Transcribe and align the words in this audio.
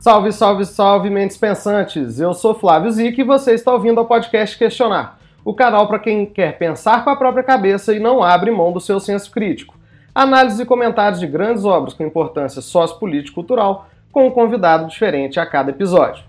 Salve, 0.00 0.32
salve, 0.32 0.64
salve, 0.64 1.10
mentes 1.10 1.36
pensantes! 1.36 2.18
Eu 2.18 2.32
sou 2.32 2.54
Flávio 2.54 2.90
Zic 2.90 3.20
e 3.20 3.22
você 3.22 3.52
está 3.52 3.70
ouvindo 3.70 3.98
ao 3.98 4.06
podcast 4.06 4.56
Questionar, 4.56 5.18
o 5.44 5.52
canal 5.52 5.86
para 5.86 5.98
quem 5.98 6.24
quer 6.24 6.56
pensar 6.56 7.04
com 7.04 7.10
a 7.10 7.16
própria 7.16 7.44
cabeça 7.44 7.92
e 7.92 8.00
não 8.00 8.22
abre 8.22 8.50
mão 8.50 8.72
do 8.72 8.80
seu 8.80 8.98
senso 8.98 9.30
crítico. 9.30 9.78
Análise 10.14 10.62
e 10.62 10.64
comentários 10.64 11.20
de 11.20 11.26
grandes 11.26 11.66
obras 11.66 11.92
com 11.92 12.02
importância 12.02 12.62
sociopolítico-cultural, 12.62 13.90
com 14.10 14.26
um 14.26 14.30
convidado 14.30 14.86
diferente 14.86 15.38
a 15.38 15.44
cada 15.44 15.70
episódio. 15.70 16.24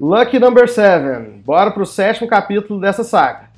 Lucky 0.00 0.40
Number 0.40 0.68
7. 0.68 1.40
Bora 1.44 1.70
pro 1.70 1.86
sétimo 1.86 2.28
capítulo 2.28 2.80
dessa 2.80 3.04
saga. 3.04 3.48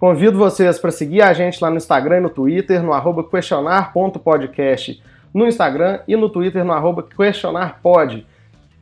Convido 0.00 0.36
vocês 0.36 0.80
para 0.80 0.90
seguir 0.90 1.22
a 1.22 1.32
gente 1.32 1.62
lá 1.62 1.70
no 1.70 1.76
Instagram 1.76 2.16
e 2.16 2.22
no 2.22 2.30
Twitter, 2.30 2.82
no 2.82 3.22
questionar.podcast 3.22 5.00
no 5.32 5.46
Instagram 5.46 6.00
e 6.06 6.16
no 6.16 6.28
Twitter 6.28 6.64
no 6.64 6.72
arroba 6.72 7.02
questionarpod. 7.02 8.26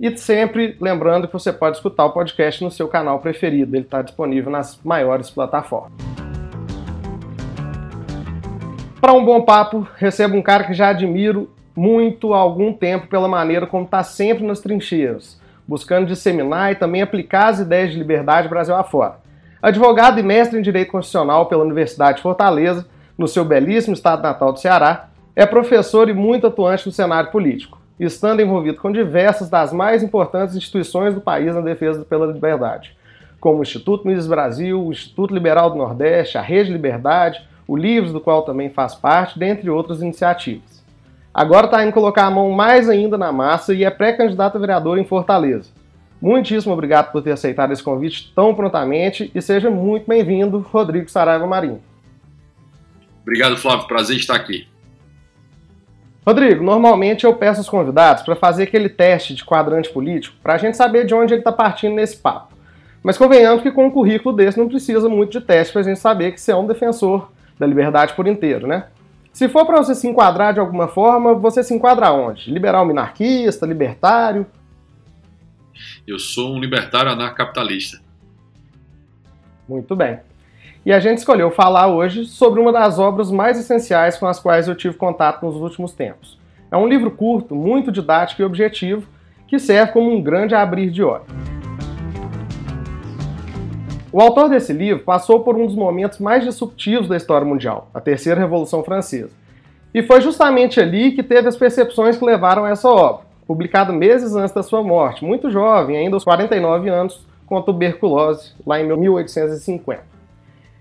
E 0.00 0.16
sempre 0.16 0.76
lembrando 0.80 1.26
que 1.26 1.32
você 1.32 1.52
pode 1.52 1.76
escutar 1.76 2.06
o 2.06 2.12
podcast 2.12 2.64
no 2.64 2.70
seu 2.70 2.88
canal 2.88 3.18
preferido, 3.18 3.76
ele 3.76 3.84
está 3.84 4.00
disponível 4.00 4.50
nas 4.50 4.80
maiores 4.82 5.28
plataformas. 5.28 5.92
Para 9.00 9.12
um 9.12 9.24
bom 9.24 9.42
papo, 9.42 9.86
recebo 9.96 10.36
um 10.36 10.42
cara 10.42 10.64
que 10.64 10.74
já 10.74 10.88
admiro 10.88 11.50
muito 11.76 12.34
há 12.34 12.38
algum 12.38 12.72
tempo 12.72 13.06
pela 13.06 13.28
maneira 13.28 13.66
como 13.66 13.84
está 13.84 14.02
sempre 14.02 14.44
nas 14.44 14.60
trincheiras, 14.60 15.40
buscando 15.66 16.06
disseminar 16.06 16.72
e 16.72 16.76
também 16.76 17.02
aplicar 17.02 17.48
as 17.48 17.60
ideias 17.60 17.92
de 17.92 17.98
liberdade 17.98 18.48
Brasil 18.48 18.74
afora. 18.74 19.16
Advogado 19.62 20.18
e 20.18 20.22
mestre 20.22 20.58
em 20.58 20.62
Direito 20.62 20.92
Constitucional 20.92 21.46
pela 21.46 21.62
Universidade 21.62 22.16
de 22.16 22.22
Fortaleza, 22.22 22.86
no 23.18 23.28
seu 23.28 23.44
belíssimo 23.44 23.92
estado 23.92 24.22
natal 24.22 24.52
do 24.52 24.58
Ceará, 24.58 25.09
é 25.40 25.46
professor 25.46 26.10
e 26.10 26.12
muito 26.12 26.46
atuante 26.46 26.84
no 26.84 26.92
cenário 26.92 27.30
político, 27.30 27.80
estando 27.98 28.42
envolvido 28.42 28.76
com 28.76 28.92
diversas 28.92 29.48
das 29.48 29.72
mais 29.72 30.02
importantes 30.02 30.54
instituições 30.54 31.14
do 31.14 31.20
país 31.22 31.54
na 31.54 31.62
defesa 31.62 32.04
pela 32.04 32.26
liberdade, 32.26 32.94
como 33.40 33.60
o 33.60 33.62
Instituto 33.62 34.06
Mises 34.06 34.26
Brasil, 34.26 34.84
o 34.84 34.92
Instituto 34.92 35.32
Liberal 35.32 35.70
do 35.70 35.78
Nordeste, 35.78 36.36
a 36.36 36.42
Rede 36.42 36.70
Liberdade, 36.70 37.40
o 37.66 37.74
Livros, 37.74 38.12
do 38.12 38.20
qual 38.20 38.42
também 38.42 38.68
faz 38.68 38.94
parte, 38.94 39.38
dentre 39.38 39.70
outras 39.70 40.02
iniciativas. 40.02 40.84
Agora 41.32 41.64
está 41.64 41.82
indo 41.82 41.94
colocar 41.94 42.26
a 42.26 42.30
mão 42.30 42.50
mais 42.50 42.86
ainda 42.86 43.16
na 43.16 43.32
massa 43.32 43.72
e 43.72 43.82
é 43.82 43.88
pré-candidato 43.88 44.58
a 44.58 44.60
vereador 44.60 44.98
em 44.98 45.06
Fortaleza. 45.06 45.70
Muitíssimo 46.20 46.74
obrigado 46.74 47.12
por 47.12 47.22
ter 47.22 47.32
aceitado 47.32 47.72
esse 47.72 47.82
convite 47.82 48.30
tão 48.36 48.54
prontamente 48.54 49.30
e 49.34 49.40
seja 49.40 49.70
muito 49.70 50.06
bem-vindo, 50.06 50.58
Rodrigo 50.58 51.10
Saraiva 51.10 51.46
Marinho. 51.46 51.80
Obrigado, 53.22 53.56
Flávio. 53.56 53.88
Prazer 53.88 54.18
estar 54.18 54.36
aqui. 54.36 54.69
Rodrigo, 56.26 56.62
normalmente 56.62 57.24
eu 57.24 57.34
peço 57.34 57.60
aos 57.60 57.68
convidados 57.68 58.22
para 58.22 58.36
fazer 58.36 58.64
aquele 58.64 58.88
teste 58.88 59.34
de 59.34 59.44
quadrante 59.44 59.90
político 59.90 60.36
para 60.42 60.54
a 60.54 60.58
gente 60.58 60.76
saber 60.76 61.06
de 61.06 61.14
onde 61.14 61.32
ele 61.32 61.40
está 61.40 61.52
partindo 61.52 61.94
nesse 61.94 62.16
papo. 62.16 62.54
Mas 63.02 63.16
convenhamos 63.16 63.62
que 63.62 63.72
com 63.72 63.86
um 63.86 63.90
currículo 63.90 64.36
desse 64.36 64.58
não 64.58 64.68
precisa 64.68 65.08
muito 65.08 65.38
de 65.38 65.44
teste 65.44 65.72
para 65.72 65.80
a 65.80 65.84
gente 65.84 65.98
saber 65.98 66.32
que 66.32 66.40
você 66.40 66.52
é 66.52 66.56
um 66.56 66.66
defensor 66.66 67.30
da 67.58 67.66
liberdade 67.66 68.12
por 68.14 68.26
inteiro, 68.26 68.66
né? 68.66 68.86
Se 69.32 69.48
for 69.48 69.64
para 69.64 69.78
você 69.78 69.94
se 69.94 70.06
enquadrar 70.06 70.52
de 70.52 70.60
alguma 70.60 70.88
forma, 70.88 71.34
você 71.34 71.62
se 71.62 71.72
enquadra 71.72 72.12
onde? 72.12 72.50
Liberal 72.50 72.84
minarquista, 72.84 73.64
libertário? 73.64 74.46
Eu 76.06 76.18
sou 76.18 76.54
um 76.54 76.60
libertário 76.60 77.10
anarcapitalista. 77.10 78.00
Muito 79.66 79.96
bem. 79.96 80.18
E 80.84 80.94
a 80.94 80.98
gente 80.98 81.18
escolheu 81.18 81.50
falar 81.50 81.88
hoje 81.88 82.24
sobre 82.24 82.58
uma 82.58 82.72
das 82.72 82.98
obras 82.98 83.30
mais 83.30 83.58
essenciais 83.60 84.16
com 84.16 84.26
as 84.26 84.40
quais 84.40 84.66
eu 84.66 84.74
tive 84.74 84.96
contato 84.96 85.44
nos 85.44 85.56
últimos 85.56 85.92
tempos. 85.92 86.38
É 86.70 86.76
um 86.76 86.88
livro 86.88 87.10
curto, 87.10 87.54
muito 87.54 87.92
didático 87.92 88.40
e 88.40 88.44
objetivo, 88.46 89.06
que 89.46 89.58
serve 89.58 89.92
como 89.92 90.10
um 90.10 90.22
grande 90.22 90.54
abrir 90.54 90.90
de 90.90 91.02
olhos. 91.02 91.26
O 94.10 94.22
autor 94.22 94.48
desse 94.48 94.72
livro 94.72 95.04
passou 95.04 95.40
por 95.40 95.54
um 95.54 95.66
dos 95.66 95.74
momentos 95.74 96.18
mais 96.18 96.44
disruptivos 96.44 97.08
da 97.08 97.16
história 97.16 97.46
mundial, 97.46 97.90
a 97.92 98.00
Terceira 98.00 98.40
Revolução 98.40 98.82
Francesa. 98.82 99.30
E 99.92 100.02
foi 100.02 100.22
justamente 100.22 100.80
ali 100.80 101.12
que 101.12 101.22
teve 101.22 101.46
as 101.46 101.58
percepções 101.58 102.16
que 102.16 102.24
levaram 102.24 102.64
a 102.64 102.70
essa 102.70 102.88
obra, 102.88 103.26
publicado 103.46 103.92
meses 103.92 104.34
antes 104.34 104.54
da 104.54 104.62
sua 104.62 104.82
morte, 104.82 105.26
muito 105.26 105.50
jovem, 105.50 105.98
ainda 105.98 106.16
aos 106.16 106.24
49 106.24 106.88
anos, 106.88 107.26
com 107.44 107.60
tuberculose, 107.60 108.54
lá 108.66 108.80
em 108.80 108.86
1850. 108.96 110.09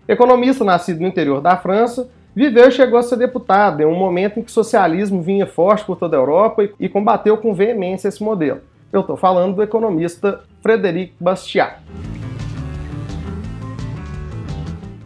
Economista 0.10 0.66
nascido 0.66 1.02
no 1.02 1.08
interior 1.08 1.40
da 1.40 1.56
França, 1.56 2.10
viveu 2.36 2.68
e 2.68 2.72
chegou 2.72 2.98
a 2.98 3.04
ser 3.04 3.16
deputado 3.16 3.82
em 3.82 3.86
um 3.86 3.94
momento 3.94 4.40
em 4.40 4.42
que 4.42 4.50
o 4.50 4.52
socialismo 4.52 5.22
vinha 5.22 5.46
forte 5.46 5.86
por 5.86 5.98
toda 5.98 6.18
a 6.18 6.20
Europa 6.20 6.68
e 6.80 6.90
combateu 6.90 7.38
com 7.38 7.54
veemência 7.54 8.08
esse 8.08 8.24
modelo. 8.24 8.60
Eu 8.92 9.02
estou 9.02 9.16
falando 9.16 9.58
do 9.58 9.62
economista 9.62 10.42
Frederic 10.64 11.14
Bastiat. 11.20 11.78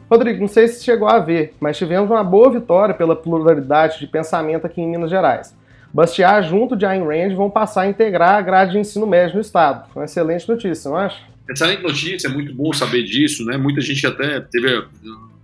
Rodrigo, 0.10 0.40
não 0.40 0.48
sei 0.48 0.70
se 0.70 0.82
chegou 0.82 1.10
a 1.10 1.20
ver, 1.20 1.54
mas 1.60 1.78
tivemos 1.78 2.10
uma 2.10 2.24
boa 2.24 2.50
vitória 2.50 2.96
pela 2.96 3.14
pluralidade 3.14 4.00
de 4.00 4.08
pensamento 4.08 4.66
aqui 4.66 4.80
em 4.80 4.88
Minas 4.88 5.10
Gerais. 5.10 5.54
Bastiat, 5.94 6.48
junto 6.48 6.78
de 6.78 6.86
Ayn 6.86 7.04
Rand, 7.04 7.36
vão 7.36 7.50
passar 7.50 7.82
a 7.82 7.88
integrar 7.90 8.36
a 8.36 8.42
grade 8.42 8.72
de 8.72 8.80
ensino 8.80 9.06
médio 9.06 9.36
no 9.36 9.42
Estado. 9.42 9.84
Uma 9.94 10.06
excelente 10.06 10.48
notícia, 10.48 10.90
não 10.90 10.96
acha? 10.96 11.33
Excelente 11.50 11.84
notícia, 11.84 12.28
é 12.28 12.32
muito 12.32 12.54
bom 12.54 12.72
saber 12.72 13.04
disso, 13.04 13.46
né? 13.46 13.58
Muita 13.58 13.82
gente 13.82 14.06
até 14.08 14.40
teve 14.40 14.86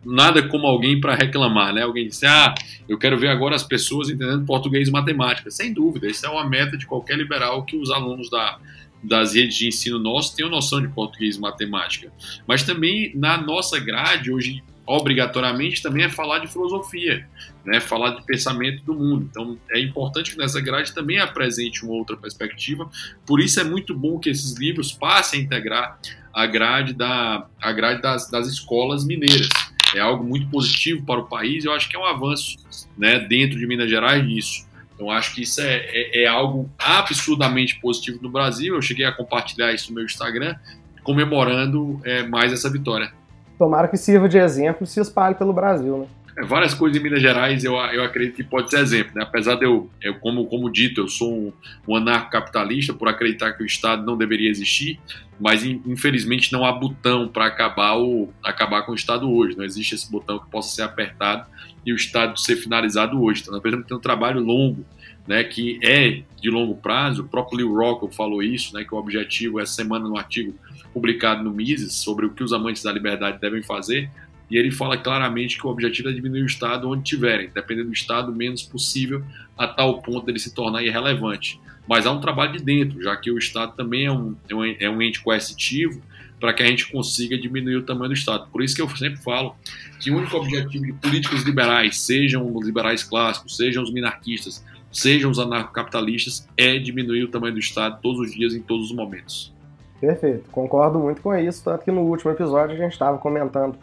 nada 0.06 0.48
como 0.48 0.66
alguém 0.66 1.00
para 1.00 1.14
reclamar, 1.14 1.74
né? 1.74 1.82
Alguém 1.82 2.08
disse, 2.08 2.26
ah, 2.26 2.56
eu 2.88 2.98
quero 2.98 3.18
ver 3.18 3.28
agora 3.28 3.56
as 3.56 3.64
pessoas 3.64 4.10
entendendo 4.10 4.46
português 4.46 4.88
e 4.88 4.92
matemática. 4.92 5.52
Sem 5.52 5.74
dúvida, 5.74 6.08
isso 6.08 6.26
é 6.26 6.30
uma 6.30 6.48
meta 6.48 6.78
de 6.78 6.86
qualquer 6.86 7.18
liberal 7.18 7.66
que 7.66 7.76
os 7.76 7.92
alunos 7.92 8.30
da, 8.30 8.60
das 9.04 9.34
redes 9.34 9.56
de 9.58 9.68
ensino 9.68 10.00
nossos 10.00 10.34
tenham 10.34 10.50
noção 10.50 10.82
de 10.82 10.88
português 10.88 11.36
e 11.36 11.40
matemática. 11.40 12.12
Mas 12.48 12.64
também 12.64 13.12
na 13.16 13.42
nossa 13.42 13.80
grade, 13.80 14.32
hoje 14.32 14.64
obrigatoriamente 14.90 15.84
também 15.84 16.06
é 16.06 16.10
falar 16.10 16.40
de 16.40 16.48
filosofia, 16.48 17.28
né? 17.64 17.80
falar 17.80 18.16
de 18.16 18.26
pensamento 18.26 18.84
do 18.84 18.96
mundo. 18.96 19.28
Então 19.30 19.56
é 19.70 19.80
importante 19.80 20.32
que 20.32 20.38
nessa 20.38 20.60
grade 20.60 20.96
também 20.96 21.20
apresente 21.20 21.86
uma 21.86 21.94
outra 21.94 22.18
perspectiva. 22.18 22.90
Por 23.24 23.40
isso 23.40 23.60
é 23.60 23.64
muito 23.64 23.96
bom 23.96 24.18
que 24.18 24.32
esses 24.32 24.58
livros 24.58 24.92
passem 24.92 25.42
a 25.42 25.44
integrar 25.44 26.00
a 26.34 26.48
grade, 26.48 26.94
da, 26.94 27.46
a 27.62 27.72
grade 27.72 28.02
das, 28.02 28.32
das 28.32 28.48
escolas 28.48 29.06
mineiras. 29.06 29.50
É 29.96 30.00
algo 30.00 30.24
muito 30.24 30.48
positivo 30.50 31.06
para 31.06 31.20
o 31.20 31.28
país. 31.28 31.66
Eu 31.66 31.74
acho 31.74 31.88
que 31.88 31.96
é 31.96 32.00
um 32.00 32.06
avanço 32.06 32.58
né, 32.98 33.20
dentro 33.20 33.60
de 33.60 33.68
Minas 33.68 33.92
Gerais 33.92 34.26
nisso. 34.26 34.68
Então 34.96 35.12
acho 35.12 35.36
que 35.36 35.44
isso 35.44 35.62
é, 35.62 35.86
é, 35.86 36.24
é 36.24 36.28
algo 36.28 36.68
absurdamente 36.80 37.80
positivo 37.80 38.18
no 38.24 38.30
Brasil. 38.30 38.74
Eu 38.74 38.82
cheguei 38.82 39.06
a 39.06 39.12
compartilhar 39.12 39.72
isso 39.72 39.90
no 39.90 39.96
meu 39.98 40.06
Instagram, 40.06 40.56
comemorando 41.04 42.02
é, 42.04 42.24
mais 42.24 42.52
essa 42.52 42.72
vitória. 42.72 43.19
Tomara 43.60 43.90
que 43.90 43.98
sirva 43.98 44.30
de 44.30 44.38
exemplo 44.38 44.86
e 44.86 44.88
se 44.88 45.02
espalhe 45.02 45.36
pelo 45.36 45.52
Brasil, 45.52 45.98
né? 45.98 46.08
É, 46.38 46.46
várias 46.46 46.74
coisas 46.74 46.98
em 46.98 47.04
Minas 47.04 47.22
Gerais 47.22 47.66
eu, 47.66 47.76
eu 47.76 48.04
acredito 48.04 48.38
que 48.38 48.44
pode 48.44 48.70
ser 48.70 48.80
exemplo, 48.80 49.12
né? 49.14 49.24
Apesar 49.24 49.56
de 49.56 49.66
eu, 49.66 49.90
eu 50.02 50.16
como, 50.16 50.46
como 50.46 50.72
dito, 50.72 51.02
eu 51.02 51.10
sou 51.10 51.34
um, 51.34 51.54
um 51.86 51.96
anarcocapitalista 51.98 52.94
por 52.94 53.10
acreditar 53.10 53.52
que 53.52 53.62
o 53.62 53.66
Estado 53.66 54.06
não 54.06 54.18
deveria 54.18 54.50
existir, 54.50 54.98
mas 55.38 55.66
infelizmente 55.66 56.54
não 56.54 56.64
há 56.64 56.72
botão 56.72 57.28
para 57.28 57.48
acabar, 57.48 57.98
o, 57.98 58.30
acabar 58.42 58.84
com 58.84 58.94
o 58.94 58.96
Estado 58.96 59.30
hoje. 59.30 59.58
Não 59.58 59.66
existe 59.66 59.94
esse 59.94 60.10
botão 60.10 60.40
que 60.40 60.50
possa 60.50 60.74
ser 60.74 60.84
apertado 60.84 61.46
e 61.86 61.92
o 61.92 61.98
Estado 61.98 62.40
ser 62.40 62.56
finalizado 62.56 63.22
hoje. 63.22 63.42
Então, 63.42 63.52
nós 63.52 63.62
precisamos 63.62 63.88
ter 63.88 63.96
um 63.96 64.00
trabalho 64.00 64.40
longo, 64.40 64.86
né, 65.28 65.44
que 65.44 65.80
é 65.84 66.22
de 66.42 66.50
longo 66.50 66.76
prazo. 66.76 67.24
O 67.24 67.28
próprio 67.28 67.58
Leo 67.58 67.76
Rockwell 67.76 68.12
falou 68.12 68.42
isso, 68.42 68.74
né, 68.74 68.86
que 68.86 68.94
o 68.94 68.98
objetivo, 68.98 69.60
essa 69.60 69.74
semana 69.74 70.08
no 70.08 70.18
artigo 70.18 70.56
publicado 70.94 71.44
no 71.44 71.52
Mises 71.52 71.96
sobre 71.96 72.26
o 72.26 72.30
que 72.30 72.44
os 72.44 72.54
amantes 72.54 72.84
da 72.84 72.92
liberdade 72.92 73.40
devem 73.40 73.62
fazer, 73.62 74.10
e 74.50 74.58
ele 74.58 74.72
fala 74.72 74.98
claramente 74.98 75.58
que 75.58 75.68
o 75.68 75.70
objetivo 75.70 76.10
é 76.10 76.12
diminuir 76.12 76.42
o 76.42 76.48
Estado 76.48 76.90
onde 76.90 77.04
tiverem, 77.04 77.52
dependendo 77.54 77.90
do 77.90 77.94
Estado, 77.94 78.34
menos 78.34 78.64
possível, 78.64 79.24
a 79.58 79.68
tal 79.68 80.02
ponto 80.02 80.26
dele 80.26 80.40
se 80.40 80.54
tornar 80.54 80.84
irrelevante. 80.84 81.60
Mas 81.88 82.06
há 82.06 82.12
um 82.12 82.20
trabalho 82.20 82.54
de 82.54 82.64
dentro, 82.64 83.02
já 83.02 83.16
que 83.16 83.32
o 83.32 83.38
Estado 83.38 83.76
também 83.76 84.06
é 84.06 84.12
um, 84.12 84.36
é 84.50 84.56
um 84.90 85.02
é 85.02 85.06
ente 85.06 85.22
coercitivo 85.22 86.02
para 86.40 86.54
que 86.54 86.64
a 86.64 86.66
gente 86.66 86.90
consiga 86.90 87.38
diminuir 87.38 87.76
o 87.76 87.84
tamanho 87.84 88.10
do 88.10 88.14
Estado. 88.14 88.48
Por 88.52 88.64
isso 88.64 88.76
que 88.76 88.82
eu 88.82 88.90
sempre 88.96 89.22
falo 89.22 89.56
que 90.00 90.10
o 90.10 90.18
único 90.18 90.38
objetivo 90.38 90.86
de 90.86 90.94
políticos 90.94 91.44
liberais, 91.44 92.00
sejam 92.00 92.56
os 92.56 92.66
liberais 92.66 93.04
clássicos, 93.04 93.58
sejam 93.58 93.84
os 93.84 93.92
minarquistas, 93.92 94.64
sejam 94.92 95.30
os 95.30 95.38
anarcocapitalistas, 95.38 96.48
é 96.56 96.78
diminuir 96.80 97.24
o 97.24 97.28
tamanho 97.28 97.54
do 97.54 97.60
Estado 97.60 98.00
todos 98.02 98.22
os 98.22 98.34
dias, 98.34 98.54
em 98.54 98.62
todos 98.62 98.90
os 98.90 98.96
momentos. 98.96 99.54
Perfeito, 100.00 100.50
concordo 100.52 100.98
muito 100.98 101.22
com 101.22 101.36
isso, 101.36 101.64
tanto 101.64 101.84
que 101.84 101.92
no 101.92 102.02
último 102.02 102.32
episódio 102.32 102.76
a 102.76 102.78
gente 102.78 102.94
estava 102.94 103.18
comentando 103.18 103.76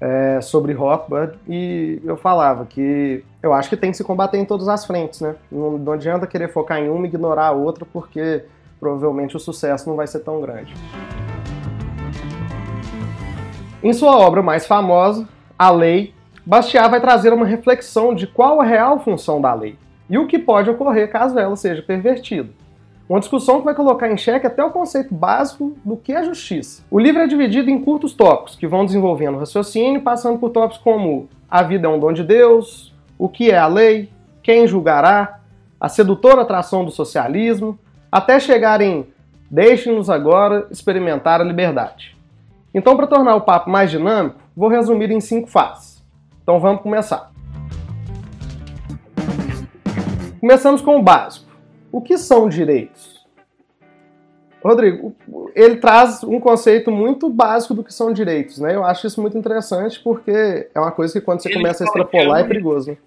é, 0.00 0.40
sobre 0.40 0.72
Rothbard 0.72 1.38
e 1.46 2.00
eu 2.04 2.16
falava 2.16 2.64
que 2.64 3.22
eu 3.42 3.52
acho 3.52 3.68
que 3.68 3.76
tem 3.76 3.90
que 3.90 3.96
se 3.96 4.04
combater 4.04 4.38
em 4.38 4.46
todas 4.46 4.68
as 4.68 4.86
frentes, 4.86 5.20
né? 5.20 5.36
Não, 5.52 5.76
não 5.76 5.92
adianta 5.92 6.26
querer 6.26 6.48
focar 6.48 6.78
em 6.78 6.88
uma 6.88 7.04
e 7.04 7.08
ignorar 7.08 7.48
a 7.48 7.52
outra, 7.52 7.86
porque 7.92 8.44
provavelmente 8.78 9.36
o 9.36 9.40
sucesso 9.40 9.88
não 9.88 9.96
vai 9.96 10.06
ser 10.06 10.20
tão 10.20 10.40
grande. 10.40 10.74
Em 13.82 13.92
sua 13.92 14.16
obra 14.16 14.42
mais 14.42 14.66
famosa, 14.66 15.28
A 15.58 15.70
Lei, 15.70 16.14
Bastiat 16.44 16.90
vai 16.90 17.00
trazer 17.00 17.32
uma 17.32 17.46
reflexão 17.46 18.14
de 18.14 18.26
qual 18.26 18.60
a 18.60 18.64
real 18.64 18.98
função 19.00 19.40
da 19.40 19.52
lei 19.52 19.78
e 20.08 20.18
o 20.18 20.26
que 20.26 20.38
pode 20.38 20.68
ocorrer 20.68 21.10
caso 21.10 21.38
ela 21.38 21.54
seja 21.54 21.82
pervertida. 21.82 22.48
Uma 23.10 23.18
discussão 23.18 23.58
que 23.58 23.64
vai 23.64 23.74
colocar 23.74 24.08
em 24.08 24.16
xeque 24.16 24.46
até 24.46 24.62
o 24.62 24.70
conceito 24.70 25.12
básico 25.12 25.76
do 25.84 25.96
que 25.96 26.12
é 26.12 26.22
justiça. 26.22 26.84
O 26.88 26.96
livro 26.96 27.20
é 27.20 27.26
dividido 27.26 27.68
em 27.68 27.82
curtos 27.82 28.12
tópicos, 28.12 28.54
que 28.54 28.68
vão 28.68 28.86
desenvolvendo 28.86 29.34
o 29.34 29.38
raciocínio, 29.40 30.00
passando 30.00 30.38
por 30.38 30.50
tópicos 30.50 30.78
como 30.78 31.28
a 31.50 31.60
vida 31.60 31.88
é 31.88 31.90
um 31.90 31.98
dom 31.98 32.12
de 32.12 32.22
Deus, 32.22 32.94
o 33.18 33.28
que 33.28 33.50
é 33.50 33.58
a 33.58 33.66
lei, 33.66 34.08
quem 34.44 34.64
julgará, 34.64 35.40
a 35.80 35.88
sedutora 35.88 36.42
atração 36.42 36.84
do 36.84 36.92
socialismo, 36.92 37.76
até 38.12 38.38
chegar 38.38 38.80
em 38.80 39.04
deixe-nos 39.50 40.08
agora 40.08 40.68
experimentar 40.70 41.40
a 41.40 41.44
liberdade. 41.44 42.16
Então, 42.72 42.96
para 42.96 43.08
tornar 43.08 43.34
o 43.34 43.40
papo 43.40 43.68
mais 43.68 43.90
dinâmico, 43.90 44.38
vou 44.56 44.68
resumir 44.68 45.10
em 45.10 45.20
cinco 45.20 45.48
fases. 45.48 46.00
Então 46.44 46.60
vamos 46.60 46.80
começar. 46.80 47.32
Começamos 50.40 50.80
com 50.80 50.96
o 50.96 51.02
básico. 51.02 51.49
O 51.92 52.00
que 52.00 52.16
são 52.16 52.48
direitos? 52.48 53.20
Rodrigo, 54.62 55.16
ele 55.54 55.76
traz 55.76 56.22
um 56.22 56.38
conceito 56.38 56.90
muito 56.90 57.30
básico 57.30 57.72
do 57.72 57.82
que 57.82 57.92
são 57.92 58.12
direitos, 58.12 58.58
né? 58.58 58.74
Eu 58.74 58.84
acho 58.84 59.06
isso 59.06 59.20
muito 59.20 59.36
interessante 59.36 59.98
porque 59.98 60.30
é 60.74 60.78
uma 60.78 60.92
coisa 60.92 61.14
que 61.14 61.24
quando 61.24 61.40
você 61.40 61.48
ele 61.48 61.56
começa 61.56 61.82
a 61.82 61.86
extrapolar 61.86 62.40
é, 62.40 62.42
é 62.42 62.46
perigoso. 62.46 62.90
Né? 62.90 62.98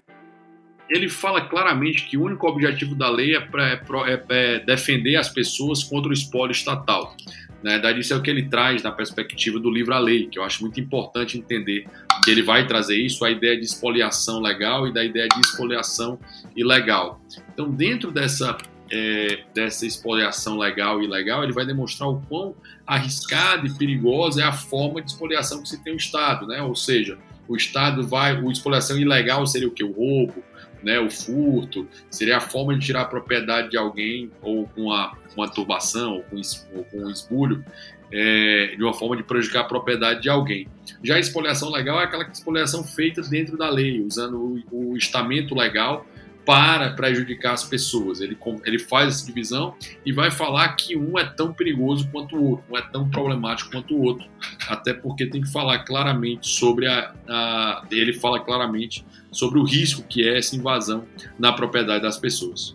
Ele 0.90 1.08
fala 1.08 1.42
claramente 1.42 2.06
que 2.06 2.16
o 2.16 2.24
único 2.24 2.46
objetivo 2.46 2.94
da 2.94 3.08
lei 3.08 3.36
é, 3.36 3.40
pra, 3.40 3.68
é, 3.68 3.80
é, 4.10 4.24
é 4.28 4.58
defender 4.58 5.16
as 5.16 5.28
pessoas 5.28 5.84
contra 5.84 6.10
o 6.10 6.12
espólio 6.12 6.52
estatal. 6.52 7.14
Na 7.62 7.70
verdade, 7.70 8.00
isso 8.00 8.12
é 8.12 8.16
o 8.16 8.20
que 8.20 8.28
ele 8.28 8.42
traz 8.42 8.82
na 8.82 8.92
perspectiva 8.92 9.58
do 9.58 9.70
livro 9.70 9.94
A 9.94 9.98
Lei, 9.98 10.26
que 10.26 10.38
eu 10.38 10.42
acho 10.42 10.60
muito 10.60 10.78
importante 10.78 11.38
entender 11.38 11.86
que 12.22 12.30
ele 12.30 12.42
vai 12.42 12.66
trazer 12.66 12.96
isso, 12.96 13.24
a 13.24 13.30
ideia 13.30 13.56
de 13.56 13.64
expoliação 13.64 14.38
legal 14.38 14.86
e 14.86 14.92
da 14.92 15.02
ideia 15.02 15.26
de 15.26 15.40
expoliação 15.40 16.18
ilegal. 16.54 17.18
Então, 17.54 17.70
dentro 17.70 18.10
dessa 18.10 18.54
é, 18.94 19.40
dessa 19.52 19.84
expoliação 19.84 20.56
legal 20.56 21.02
e 21.02 21.04
ilegal, 21.04 21.42
ele 21.42 21.52
vai 21.52 21.66
demonstrar 21.66 22.08
o 22.08 22.20
quão 22.28 22.54
arriscada 22.86 23.66
e 23.66 23.74
perigosa 23.74 24.40
é 24.40 24.44
a 24.44 24.52
forma 24.52 25.02
de 25.02 25.10
expoliação 25.10 25.60
que 25.62 25.68
se 25.68 25.82
tem 25.82 25.94
o 25.94 25.96
Estado, 25.96 26.46
né? 26.46 26.62
Ou 26.62 26.76
seja, 26.76 27.18
o 27.48 27.56
Estado 27.56 28.06
vai, 28.06 28.40
o 28.40 28.52
expoliação 28.52 28.96
ilegal 28.96 29.44
seria 29.48 29.66
o 29.66 29.72
que? 29.72 29.82
O 29.82 29.90
roubo, 29.90 30.44
né? 30.80 31.00
O 31.00 31.10
furto, 31.10 31.88
seria 32.08 32.36
a 32.36 32.40
forma 32.40 32.78
de 32.78 32.86
tirar 32.86 33.00
a 33.00 33.04
propriedade 33.06 33.70
de 33.70 33.76
alguém 33.76 34.30
ou 34.40 34.68
com 34.68 34.92
a, 34.92 35.16
uma 35.36 35.48
turbação 35.48 36.18
ou 36.18 36.22
com, 36.22 36.40
ou 36.76 36.84
com 36.84 36.98
um 36.98 37.10
esbulho, 37.10 37.64
é, 38.12 38.74
de 38.76 38.82
uma 38.84 38.94
forma 38.94 39.16
de 39.16 39.24
prejudicar 39.24 39.62
a 39.62 39.64
propriedade 39.64 40.22
de 40.22 40.28
alguém. 40.28 40.68
Já 41.02 41.16
a 41.16 41.18
expoliação 41.18 41.68
legal 41.68 42.00
é 42.00 42.04
aquela 42.04 42.22
expoliação 42.22 42.84
feita 42.84 43.20
dentro 43.22 43.56
da 43.56 43.68
lei, 43.68 44.00
usando 44.00 44.62
o, 44.70 44.92
o 44.92 44.96
estamento 44.96 45.52
legal 45.52 46.06
para 46.44 46.90
prejudicar 46.90 47.54
as 47.54 47.64
pessoas. 47.64 48.20
Ele, 48.20 48.36
ele 48.64 48.78
faz 48.78 49.08
essa 49.08 49.26
divisão 49.26 49.74
e 50.04 50.12
vai 50.12 50.30
falar 50.30 50.68
que 50.74 50.96
um 50.96 51.18
é 51.18 51.24
tão 51.24 51.52
perigoso 51.52 52.08
quanto 52.10 52.36
o 52.36 52.50
outro, 52.50 52.64
um 52.70 52.76
é 52.76 52.82
tão 52.82 53.08
problemático 53.08 53.70
quanto 53.70 53.94
o 53.94 54.02
outro, 54.02 54.26
até 54.68 54.92
porque 54.92 55.26
tem 55.26 55.40
que 55.40 55.50
falar 55.50 55.80
claramente 55.80 56.48
sobre 56.48 56.86
a, 56.86 57.14
a 57.28 57.84
ele 57.90 58.12
fala 58.12 58.40
claramente 58.40 59.04
sobre 59.32 59.58
o 59.58 59.64
risco 59.64 60.02
que 60.02 60.26
é 60.26 60.38
essa 60.38 60.54
invasão 60.54 61.04
na 61.38 61.52
propriedade 61.52 62.02
das 62.02 62.18
pessoas. 62.18 62.74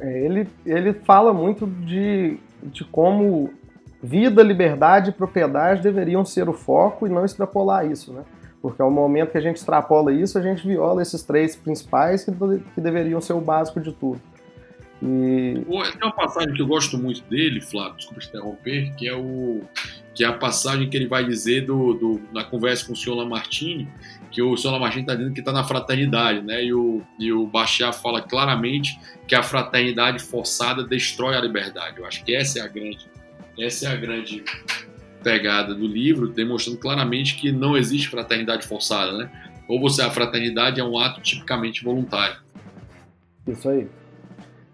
É, 0.00 0.24
ele, 0.24 0.48
ele 0.66 0.92
fala 0.92 1.32
muito 1.32 1.66
de, 1.66 2.38
de 2.62 2.84
como 2.84 3.52
vida, 4.02 4.42
liberdade 4.42 5.10
e 5.10 5.12
propriedade 5.12 5.82
deveriam 5.82 6.24
ser 6.24 6.48
o 6.48 6.52
foco 6.52 7.06
e 7.06 7.10
não 7.10 7.24
extrapolar 7.24 7.90
isso, 7.90 8.12
né? 8.12 8.22
Porque 8.64 8.80
ao 8.80 8.90
momento 8.90 9.32
que 9.32 9.36
a 9.36 9.42
gente 9.42 9.56
extrapola 9.56 10.10
isso, 10.10 10.38
a 10.38 10.40
gente 10.40 10.66
viola 10.66 11.02
esses 11.02 11.22
três 11.22 11.54
principais 11.54 12.24
que, 12.24 12.32
que 12.74 12.80
deveriam 12.80 13.20
ser 13.20 13.34
o 13.34 13.40
básico 13.42 13.78
de 13.78 13.92
tudo. 13.92 14.18
E... 15.02 15.62
Tem 15.66 16.02
uma 16.02 16.12
passagem 16.12 16.54
que 16.54 16.62
eu 16.62 16.66
gosto 16.66 16.96
muito 16.96 17.22
dele, 17.28 17.60
Flávio, 17.60 17.98
desculpa 17.98 18.22
te 18.22 18.28
interromper, 18.28 18.94
que 18.94 19.06
é, 19.06 19.14
o, 19.14 19.60
que 20.14 20.24
é 20.24 20.28
a 20.28 20.32
passagem 20.32 20.88
que 20.88 20.96
ele 20.96 21.06
vai 21.06 21.26
dizer 21.26 21.66
do, 21.66 21.92
do 21.92 22.22
na 22.32 22.42
conversa 22.42 22.86
com 22.86 22.94
o 22.94 22.96
senhor 22.96 23.16
Lamartine, 23.16 23.86
que 24.30 24.40
o 24.40 24.56
senhor 24.56 24.72
Lamartine 24.72 25.02
está 25.02 25.14
dizendo 25.14 25.34
que 25.34 25.40
está 25.40 25.52
na 25.52 25.64
fraternidade, 25.64 26.40
né? 26.40 26.64
E 26.64 26.72
o, 26.72 27.02
e 27.18 27.30
o 27.34 27.46
Bachar 27.46 27.92
fala 27.92 28.22
claramente 28.22 28.98
que 29.28 29.34
a 29.34 29.42
fraternidade 29.42 30.20
forçada 30.20 30.82
destrói 30.82 31.36
a 31.36 31.40
liberdade. 31.42 31.98
Eu 31.98 32.06
acho 32.06 32.24
que 32.24 32.34
essa 32.34 32.60
é 32.60 32.62
a 32.62 32.66
grande, 32.66 33.10
essa 33.58 33.88
é 33.88 33.92
a 33.92 33.96
grande 33.96 34.42
pegada 35.24 35.74
do 35.74 35.86
livro, 35.86 36.28
demonstrando 36.28 36.78
claramente 36.78 37.34
que 37.36 37.50
não 37.50 37.76
existe 37.76 38.08
fraternidade 38.08 38.66
forçada, 38.66 39.12
né? 39.16 39.30
Ou 39.66 39.80
você 39.80 40.02
a 40.02 40.10
fraternidade 40.10 40.80
é 40.80 40.84
um 40.84 40.98
ato 40.98 41.20
tipicamente 41.20 41.82
voluntário. 41.82 42.36
Isso 43.48 43.68
aí. 43.68 43.88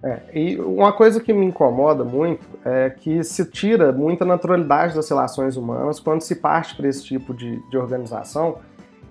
É, 0.02 0.20
e 0.34 0.58
uma 0.58 0.92
coisa 0.92 1.20
que 1.20 1.32
me 1.32 1.44
incomoda 1.44 2.02
muito 2.04 2.44
é 2.64 2.88
que 2.90 3.22
se 3.22 3.44
tira 3.44 3.92
muita 3.92 4.24
naturalidade 4.24 4.94
das 4.94 5.08
relações 5.08 5.56
humanas 5.56 6.00
quando 6.00 6.22
se 6.22 6.36
parte 6.36 6.74
para 6.74 6.88
esse 6.88 7.04
tipo 7.04 7.34
de, 7.34 7.60
de 7.70 7.76
organização 7.76 8.58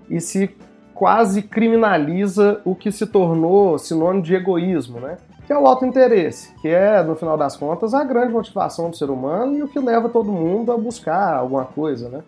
e 0.10 0.20
se 0.20 0.50
quase 0.94 1.44
criminaliza 1.44 2.60
o 2.66 2.76
que 2.76 2.92
se 2.92 3.06
tornou 3.06 3.78
sinônimo 3.78 4.24
de 4.24 4.34
egoísmo, 4.34 5.00
né? 5.00 5.18
Que 5.50 5.54
é 5.54 5.58
o 5.58 5.66
autointeresse, 5.66 6.54
que 6.62 6.68
é, 6.68 7.02
no 7.02 7.16
final 7.16 7.36
das 7.36 7.58
contas, 7.58 7.96
a 7.96 8.04
grande 8.04 8.32
motivação 8.32 8.92
do 8.92 8.96
ser 8.96 9.10
humano 9.10 9.58
e 9.58 9.64
o 9.64 9.68
que 9.68 9.80
leva 9.80 10.08
todo 10.08 10.32
mundo 10.32 10.72
a 10.72 10.78
buscar 10.78 11.38
alguma 11.38 11.66
coisa, 11.66 12.08
né? 12.08 12.22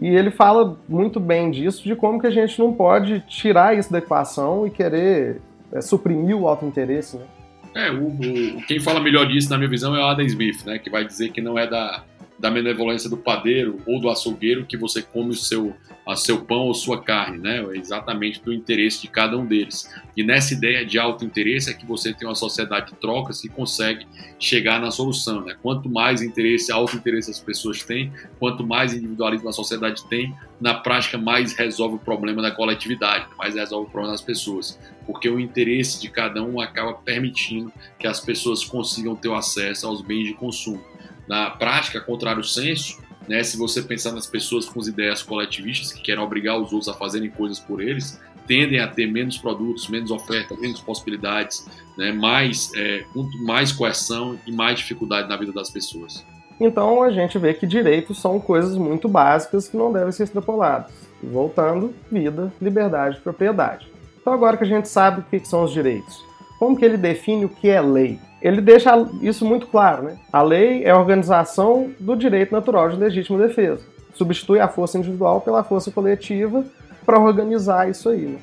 E 0.00 0.08
ele 0.08 0.32
fala 0.32 0.76
muito 0.88 1.20
bem 1.20 1.48
disso, 1.52 1.84
de 1.84 1.94
como 1.94 2.20
que 2.20 2.26
a 2.26 2.30
gente 2.30 2.58
não 2.58 2.72
pode 2.72 3.20
tirar 3.28 3.78
isso 3.78 3.92
da 3.92 3.98
equação 3.98 4.66
e 4.66 4.70
querer 4.70 5.40
é, 5.70 5.80
suprimir 5.80 6.36
o 6.36 6.48
autointeresse, 6.48 7.18
né? 7.18 7.24
É, 7.72 7.92
o, 7.92 8.08
o, 8.08 8.66
quem 8.66 8.80
fala 8.80 8.98
melhor 8.98 9.28
disso, 9.28 9.48
na 9.48 9.56
minha 9.56 9.70
visão, 9.70 9.94
é 9.94 10.00
o 10.00 10.06
Adam 10.06 10.26
Smith, 10.26 10.66
né? 10.66 10.76
Que 10.80 10.90
vai 10.90 11.04
dizer 11.04 11.30
que 11.30 11.40
não 11.40 11.56
é 11.56 11.68
da, 11.68 12.02
da 12.40 12.50
benevolência 12.50 13.08
do 13.10 13.18
padeiro 13.18 13.78
ou 13.86 14.00
do 14.00 14.08
açougueiro 14.08 14.64
que 14.64 14.76
você 14.76 15.02
come 15.02 15.30
o 15.30 15.34
seu 15.34 15.76
a 16.06 16.16
seu 16.16 16.44
pão 16.44 16.66
ou 16.66 16.74
sua 16.74 17.00
carne, 17.00 17.38
né? 17.38 17.64
É 17.72 17.76
exatamente 17.76 18.42
do 18.42 18.52
interesse 18.52 19.02
de 19.02 19.08
cada 19.08 19.36
um 19.36 19.46
deles. 19.46 19.88
E 20.16 20.24
nessa 20.24 20.54
ideia 20.54 20.84
de 20.84 20.98
alto 20.98 21.24
interesse 21.24 21.70
é 21.70 21.74
que 21.74 21.86
você 21.86 22.12
tem 22.12 22.26
uma 22.26 22.34
sociedade 22.34 22.90
de 22.90 22.96
trocas 22.96 23.40
que 23.40 23.48
consegue 23.48 24.06
chegar 24.38 24.80
na 24.80 24.90
solução, 24.90 25.44
né? 25.44 25.54
Quanto 25.62 25.88
mais 25.88 26.22
interesse, 26.22 26.72
alto 26.72 26.96
interesse 26.96 27.30
as 27.30 27.38
pessoas 27.38 27.84
têm, 27.84 28.12
quanto 28.40 28.66
mais 28.66 28.92
individualismo 28.94 29.50
a 29.50 29.52
sociedade 29.52 30.04
tem, 30.08 30.34
na 30.60 30.74
prática 30.74 31.16
mais 31.16 31.52
resolve 31.52 31.96
o 31.96 31.98
problema 31.98 32.42
da 32.42 32.50
coletividade, 32.50 33.26
mais 33.38 33.54
resolve 33.54 33.86
o 33.86 33.90
problema 33.90 34.12
das 34.12 34.22
pessoas, 34.22 34.80
porque 35.06 35.28
o 35.28 35.38
interesse 35.38 36.00
de 36.00 36.08
cada 36.08 36.42
um 36.42 36.60
acaba 36.60 36.94
permitindo 36.94 37.72
que 37.98 38.06
as 38.06 38.18
pessoas 38.18 38.64
consigam 38.64 39.14
ter 39.14 39.32
acesso 39.32 39.86
aos 39.86 40.02
bens 40.02 40.24
de 40.24 40.34
consumo. 40.34 40.82
Na 41.30 41.48
prática, 41.48 42.00
contrário 42.00 42.40
ao 42.40 42.44
senso, 42.44 42.98
né? 43.28 43.44
Se 43.44 43.56
você 43.56 43.80
pensar 43.80 44.10
nas 44.10 44.26
pessoas 44.26 44.68
com 44.68 44.80
as 44.80 44.88
ideias 44.88 45.22
coletivistas 45.22 45.92
que 45.92 46.02
querem 46.02 46.20
obrigar 46.20 46.58
os 46.58 46.72
outros 46.72 46.88
a 46.88 46.94
fazerem 46.94 47.30
coisas 47.30 47.60
por 47.60 47.80
eles, 47.80 48.20
tendem 48.48 48.80
a 48.80 48.88
ter 48.88 49.06
menos 49.06 49.38
produtos, 49.38 49.88
menos 49.88 50.10
oferta, 50.10 50.56
menos 50.56 50.80
possibilidades, 50.80 51.64
né? 51.96 52.10
mais, 52.10 52.72
é, 52.74 53.04
mais 53.46 53.70
coerção 53.70 54.36
e 54.44 54.50
mais 54.50 54.80
dificuldade 54.80 55.28
na 55.28 55.36
vida 55.36 55.52
das 55.52 55.70
pessoas. 55.70 56.26
Então 56.60 57.00
a 57.00 57.12
gente 57.12 57.38
vê 57.38 57.54
que 57.54 57.64
direitos 57.64 58.20
são 58.20 58.40
coisas 58.40 58.76
muito 58.76 59.08
básicas 59.08 59.68
que 59.68 59.76
não 59.76 59.92
devem 59.92 60.10
ser 60.10 60.24
extrapoladas. 60.24 60.90
Voltando, 61.22 61.94
vida, 62.10 62.52
liberdade, 62.60 63.20
propriedade. 63.20 63.88
Então 64.20 64.32
agora 64.32 64.56
que 64.56 64.64
a 64.64 64.66
gente 64.66 64.88
sabe 64.88 65.20
o 65.20 65.22
que 65.22 65.46
são 65.46 65.62
os 65.62 65.70
direitos, 65.70 66.24
como 66.60 66.76
que 66.76 66.84
ele 66.84 66.96
define 66.96 67.46
o 67.46 67.48
que 67.48 67.68
é 67.68 67.80
lei? 67.80 68.20
ele 68.40 68.60
deixa 68.60 68.92
isso 69.20 69.44
muito 69.44 69.66
claro. 69.66 70.04
Né? 70.04 70.16
A 70.32 70.42
lei 70.42 70.84
é 70.84 70.90
a 70.90 70.98
organização 70.98 71.90
do 72.00 72.16
direito 72.16 72.52
natural 72.52 72.88
de 72.88 72.96
legítima 72.96 73.38
defesa. 73.38 73.82
Substitui 74.14 74.58
a 74.60 74.68
força 74.68 74.98
individual 74.98 75.40
pela 75.40 75.62
força 75.62 75.90
coletiva 75.90 76.64
para 77.04 77.18
organizar 77.18 77.88
isso 77.88 78.08
aí. 78.08 78.22
Né? 78.22 78.38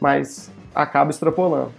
Mas 0.00 0.50
acaba 0.74 1.10
extrapolando. 1.10 1.72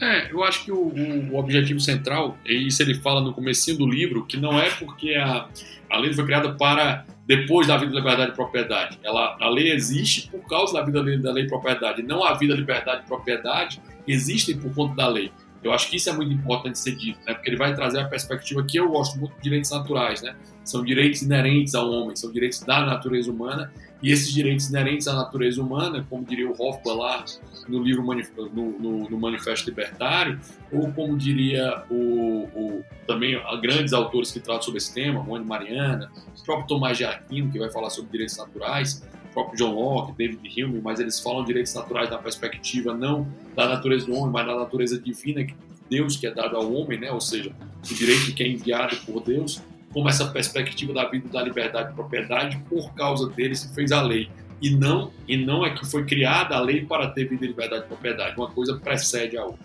É, 0.00 0.32
eu 0.32 0.42
acho 0.42 0.64
que 0.64 0.72
o, 0.72 0.92
o, 1.32 1.36
objetivo 1.36 1.78
central, 1.78 2.36
e 2.44 2.66
isso 2.66 2.82
ele 2.82 2.94
fala 2.94 3.20
no 3.20 3.32
comecinho 3.32 3.78
do 3.78 3.86
livro, 3.86 4.26
que 4.26 4.36
não 4.36 4.58
é 4.58 4.70
porque 4.70 5.14
a, 5.14 5.48
a 5.88 5.98
lei 5.98 6.12
foi 6.12 6.24
criada 6.24 6.52
para 6.54 7.04
depois 7.26 7.66
da 7.66 7.76
vida, 7.76 7.94
liberdade 7.94 8.32
e 8.32 8.34
propriedade. 8.34 8.98
Ela, 9.02 9.36
a 9.40 9.48
lei 9.48 9.72
existe 9.72 10.28
por 10.28 10.46
causa 10.48 10.74
da 10.74 10.82
vida 10.82 11.02
da 11.18 11.32
lei 11.32 11.44
e 11.44 11.48
propriedade. 11.48 12.02
Não 12.02 12.24
a 12.24 12.34
vida, 12.34 12.54
liberdade 12.54 13.02
e 13.04 13.06
propriedade 13.06 13.80
existem 14.06 14.58
por 14.58 14.74
conta 14.74 14.94
da 14.96 15.08
lei. 15.08 15.32
Eu 15.64 15.72
acho 15.72 15.88
que 15.88 15.96
isso 15.96 16.10
é 16.10 16.12
muito 16.12 16.32
importante 16.32 16.78
ser 16.78 16.94
dito, 16.94 17.18
né? 17.26 17.32
porque 17.34 17.48
ele 17.48 17.56
vai 17.56 17.74
trazer 17.74 18.00
a 18.00 18.04
perspectiva 18.04 18.62
que 18.62 18.78
eu 18.78 18.88
gosto 18.88 19.18
muito 19.18 19.34
de 19.36 19.42
direitos 19.42 19.70
naturais. 19.70 20.20
Né? 20.20 20.36
São 20.62 20.84
direitos 20.84 21.22
inerentes 21.22 21.74
ao 21.74 21.90
homem, 21.90 22.14
são 22.14 22.30
direitos 22.30 22.60
da 22.60 22.84
natureza 22.84 23.30
humana, 23.30 23.72
e 24.02 24.12
esses 24.12 24.30
direitos 24.30 24.68
inerentes 24.68 25.08
à 25.08 25.14
natureza 25.14 25.62
humana, 25.62 26.06
como 26.10 26.24
diria 26.24 26.46
o 26.46 26.52
Hoffman 26.52 26.96
lá 26.96 27.24
no 27.66 27.82
livro 27.82 28.04
no, 28.04 28.78
no, 28.78 29.08
no 29.08 29.18
Manifesto 29.18 29.70
Libertário, 29.70 30.38
ou 30.70 30.92
como 30.92 31.16
diria 31.16 31.82
o, 31.90 32.42
o, 32.54 32.84
também 33.06 33.40
grandes 33.62 33.94
autores 33.94 34.30
que 34.30 34.40
tratam 34.40 34.62
sobre 34.62 34.78
esse 34.78 34.92
tema, 34.92 35.22
Mônica 35.22 35.48
Mariana, 35.48 36.10
o 36.38 36.44
próprio 36.44 36.66
Tomás 36.66 36.98
de 36.98 37.04
Aquino, 37.04 37.50
que 37.50 37.58
vai 37.58 37.70
falar 37.70 37.88
sobre 37.88 38.10
direitos 38.10 38.36
naturais, 38.36 39.02
próprio 39.34 39.58
John 39.58 39.74
Locke, 39.74 40.12
David 40.16 40.62
Hume, 40.62 40.80
mas 40.80 41.00
eles 41.00 41.20
falam 41.20 41.44
direitos 41.44 41.74
naturais 41.74 42.08
na 42.08 42.16
perspectiva 42.16 42.94
não 42.94 43.26
da 43.54 43.68
natureza 43.68 44.06
do 44.06 44.14
homem, 44.14 44.30
mas 44.32 44.46
da 44.46 44.56
natureza 44.56 44.98
divina 44.98 45.44
que 45.44 45.54
Deus 45.90 46.16
que 46.16 46.26
é 46.26 46.30
dado 46.30 46.56
ao 46.56 46.72
homem, 46.72 46.98
né? 46.98 47.10
ou 47.10 47.20
seja, 47.20 47.52
o 47.90 47.94
direito 47.94 48.32
que 48.34 48.42
é 48.42 48.48
enviado 48.48 48.96
por 49.04 49.20
Deus, 49.22 49.60
como 49.92 50.08
essa 50.08 50.26
perspectiva 50.26 50.92
da 50.92 51.08
vida 51.08 51.28
da 51.28 51.42
liberdade 51.42 51.90
e 51.92 51.94
propriedade, 51.94 52.58
por 52.68 52.94
causa 52.94 53.28
dele 53.28 53.54
se 53.54 53.74
fez 53.74 53.92
a 53.92 54.00
lei. 54.00 54.30
E 54.62 54.70
não, 54.70 55.10
e 55.28 55.36
não 55.36 55.64
é 55.64 55.70
que 55.74 55.84
foi 55.84 56.04
criada 56.06 56.56
a 56.56 56.60
lei 56.60 56.84
para 56.84 57.08
ter 57.10 57.28
vida, 57.28 57.44
liberdade 57.44 57.84
e 57.84 57.88
propriedade. 57.88 58.36
Uma 58.36 58.50
coisa 58.50 58.76
precede 58.76 59.36
a 59.36 59.44
outra. 59.44 59.58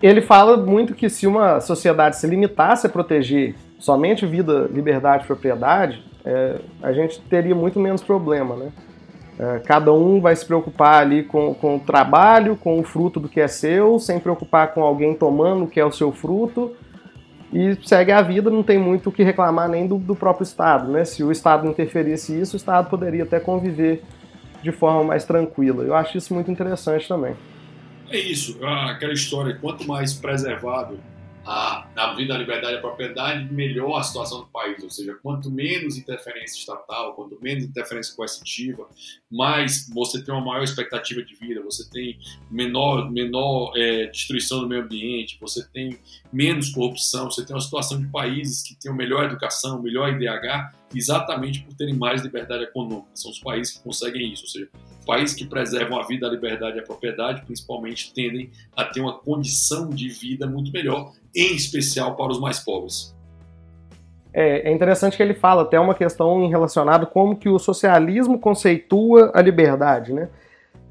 Ele 0.00 0.20
fala 0.20 0.56
muito 0.56 0.94
que 0.94 1.08
se 1.08 1.26
uma 1.26 1.60
sociedade 1.60 2.16
se 2.16 2.26
limitasse 2.26 2.86
a 2.86 2.90
proteger 2.90 3.56
somente 3.80 4.24
vida, 4.24 4.70
liberdade 4.72 5.24
e 5.24 5.26
propriedade, 5.26 6.02
é, 6.24 6.60
a 6.82 6.92
gente 6.92 7.20
teria 7.22 7.54
muito 7.54 7.80
menos 7.80 8.02
problema, 8.02 8.54
né? 8.54 8.70
É, 9.38 9.60
cada 9.60 9.92
um 9.92 10.20
vai 10.20 10.34
se 10.34 10.44
preocupar 10.44 11.02
ali 11.02 11.22
com, 11.22 11.54
com 11.54 11.76
o 11.76 11.80
trabalho, 11.80 12.56
com 12.56 12.80
o 12.80 12.82
fruto 12.82 13.20
do 13.20 13.28
que 13.28 13.40
é 13.40 13.46
seu, 13.46 13.98
sem 13.98 14.18
preocupar 14.18 14.74
com 14.74 14.82
alguém 14.82 15.14
tomando 15.14 15.64
o 15.64 15.68
que 15.68 15.78
é 15.78 15.84
o 15.84 15.92
seu 15.92 16.10
fruto, 16.10 16.74
e 17.52 17.78
segue 17.86 18.10
a 18.10 18.20
vida, 18.20 18.50
não 18.50 18.62
tem 18.62 18.78
muito 18.78 19.08
o 19.08 19.12
que 19.12 19.22
reclamar 19.22 19.68
nem 19.68 19.86
do, 19.86 19.96
do 19.96 20.14
próprio 20.14 20.42
Estado, 20.42 20.90
né? 20.90 21.04
Se 21.04 21.22
o 21.22 21.30
Estado 21.30 21.68
interferisse 21.68 22.38
isso, 22.38 22.54
o 22.54 22.56
Estado 22.56 22.90
poderia 22.90 23.22
até 23.22 23.38
conviver 23.38 24.02
de 24.62 24.72
forma 24.72 25.04
mais 25.04 25.24
tranquila. 25.24 25.84
Eu 25.84 25.94
acho 25.94 26.18
isso 26.18 26.34
muito 26.34 26.50
interessante 26.50 27.06
também. 27.06 27.34
É 28.10 28.18
isso, 28.18 28.58
aquela 28.64 29.12
história, 29.12 29.56
quanto 29.60 29.86
mais 29.86 30.12
preservado 30.12 30.98
a, 31.48 31.88
a 31.96 32.14
vida, 32.14 32.34
a 32.34 32.38
liberdade 32.38 32.74
e 32.74 32.76
a 32.76 32.80
propriedade, 32.80 33.50
melhor 33.50 33.98
a 33.98 34.02
situação 34.02 34.40
do 34.40 34.46
país. 34.48 34.82
Ou 34.82 34.90
seja, 34.90 35.14
quanto 35.22 35.50
menos 35.50 35.96
interferência 35.96 36.58
estatal, 36.58 37.14
quanto 37.14 37.38
menos 37.40 37.64
interferência 37.64 38.14
coercitiva, 38.14 38.86
mais 39.30 39.88
você 39.88 40.22
tem 40.22 40.34
uma 40.34 40.44
maior 40.44 40.62
expectativa 40.62 41.22
de 41.22 41.34
vida, 41.34 41.62
você 41.62 41.88
tem 41.88 42.18
menor, 42.50 43.10
menor 43.10 43.72
é, 43.74 44.08
destruição 44.08 44.60
do 44.60 44.68
meio 44.68 44.82
ambiente, 44.82 45.38
você 45.40 45.66
tem 45.66 45.98
menos 46.30 46.68
corrupção, 46.68 47.30
você 47.30 47.42
tem 47.46 47.56
uma 47.56 47.62
situação 47.62 47.98
de 47.98 48.06
países 48.08 48.62
que 48.62 48.74
têm 48.74 48.92
melhor 48.94 49.24
educação, 49.24 49.80
melhor 49.80 50.12
IDH, 50.12 50.70
exatamente 50.94 51.62
por 51.62 51.74
terem 51.74 51.94
mais 51.94 52.22
liberdade 52.22 52.64
econômica. 52.64 53.08
São 53.14 53.30
os 53.30 53.38
países 53.38 53.74
que 53.74 53.82
conseguem 53.82 54.32
isso. 54.32 54.44
Ou 54.44 54.48
seja, 54.48 54.68
países 55.06 55.34
que 55.34 55.46
preservam 55.46 55.98
a 55.98 56.06
vida, 56.06 56.26
a 56.26 56.30
liberdade 56.30 56.76
e 56.76 56.80
a 56.80 56.82
propriedade, 56.82 57.42
principalmente, 57.44 58.12
tendem 58.12 58.50
a 58.76 58.84
ter 58.84 59.00
uma 59.00 59.18
condição 59.18 59.90
de 59.90 60.08
vida 60.08 60.46
muito 60.46 60.70
melhor, 60.72 61.12
em 61.34 61.54
especial 61.54 62.16
para 62.16 62.32
os 62.32 62.40
mais 62.40 62.58
pobres. 62.58 63.16
É, 64.32 64.68
é 64.68 64.72
interessante 64.72 65.16
que 65.16 65.22
ele 65.22 65.34
fala 65.34 65.62
até 65.62 65.80
uma 65.80 65.94
questão 65.94 66.46
relacionada 66.48 67.06
como 67.06 67.36
que 67.36 67.48
o 67.48 67.58
socialismo 67.58 68.38
conceitua 68.38 69.32
a 69.34 69.40
liberdade, 69.40 70.12
né? 70.12 70.28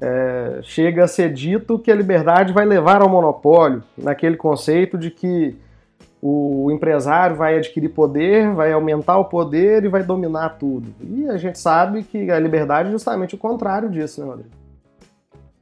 É, 0.00 0.60
chega 0.62 1.04
a 1.04 1.08
ser 1.08 1.32
dito 1.32 1.78
que 1.78 1.90
a 1.90 1.94
liberdade 1.94 2.52
vai 2.52 2.64
levar 2.64 3.02
ao 3.02 3.08
monopólio, 3.08 3.82
naquele 3.96 4.36
conceito 4.36 4.96
de 4.96 5.10
que 5.10 5.56
o 6.20 6.70
empresário 6.72 7.36
vai 7.36 7.56
adquirir 7.56 7.90
poder, 7.90 8.52
vai 8.54 8.72
aumentar 8.72 9.18
o 9.18 9.26
poder 9.26 9.84
e 9.84 9.88
vai 9.88 10.02
dominar 10.02 10.50
tudo. 10.50 10.94
E 11.00 11.28
a 11.28 11.36
gente 11.36 11.58
sabe 11.58 12.02
que 12.02 12.30
a 12.30 12.38
liberdade 12.38 12.88
é 12.88 12.92
justamente 12.92 13.34
o 13.34 13.38
contrário 13.38 13.88
disso, 13.88 14.20
né, 14.20 14.26
Rodrigo? 14.26 14.58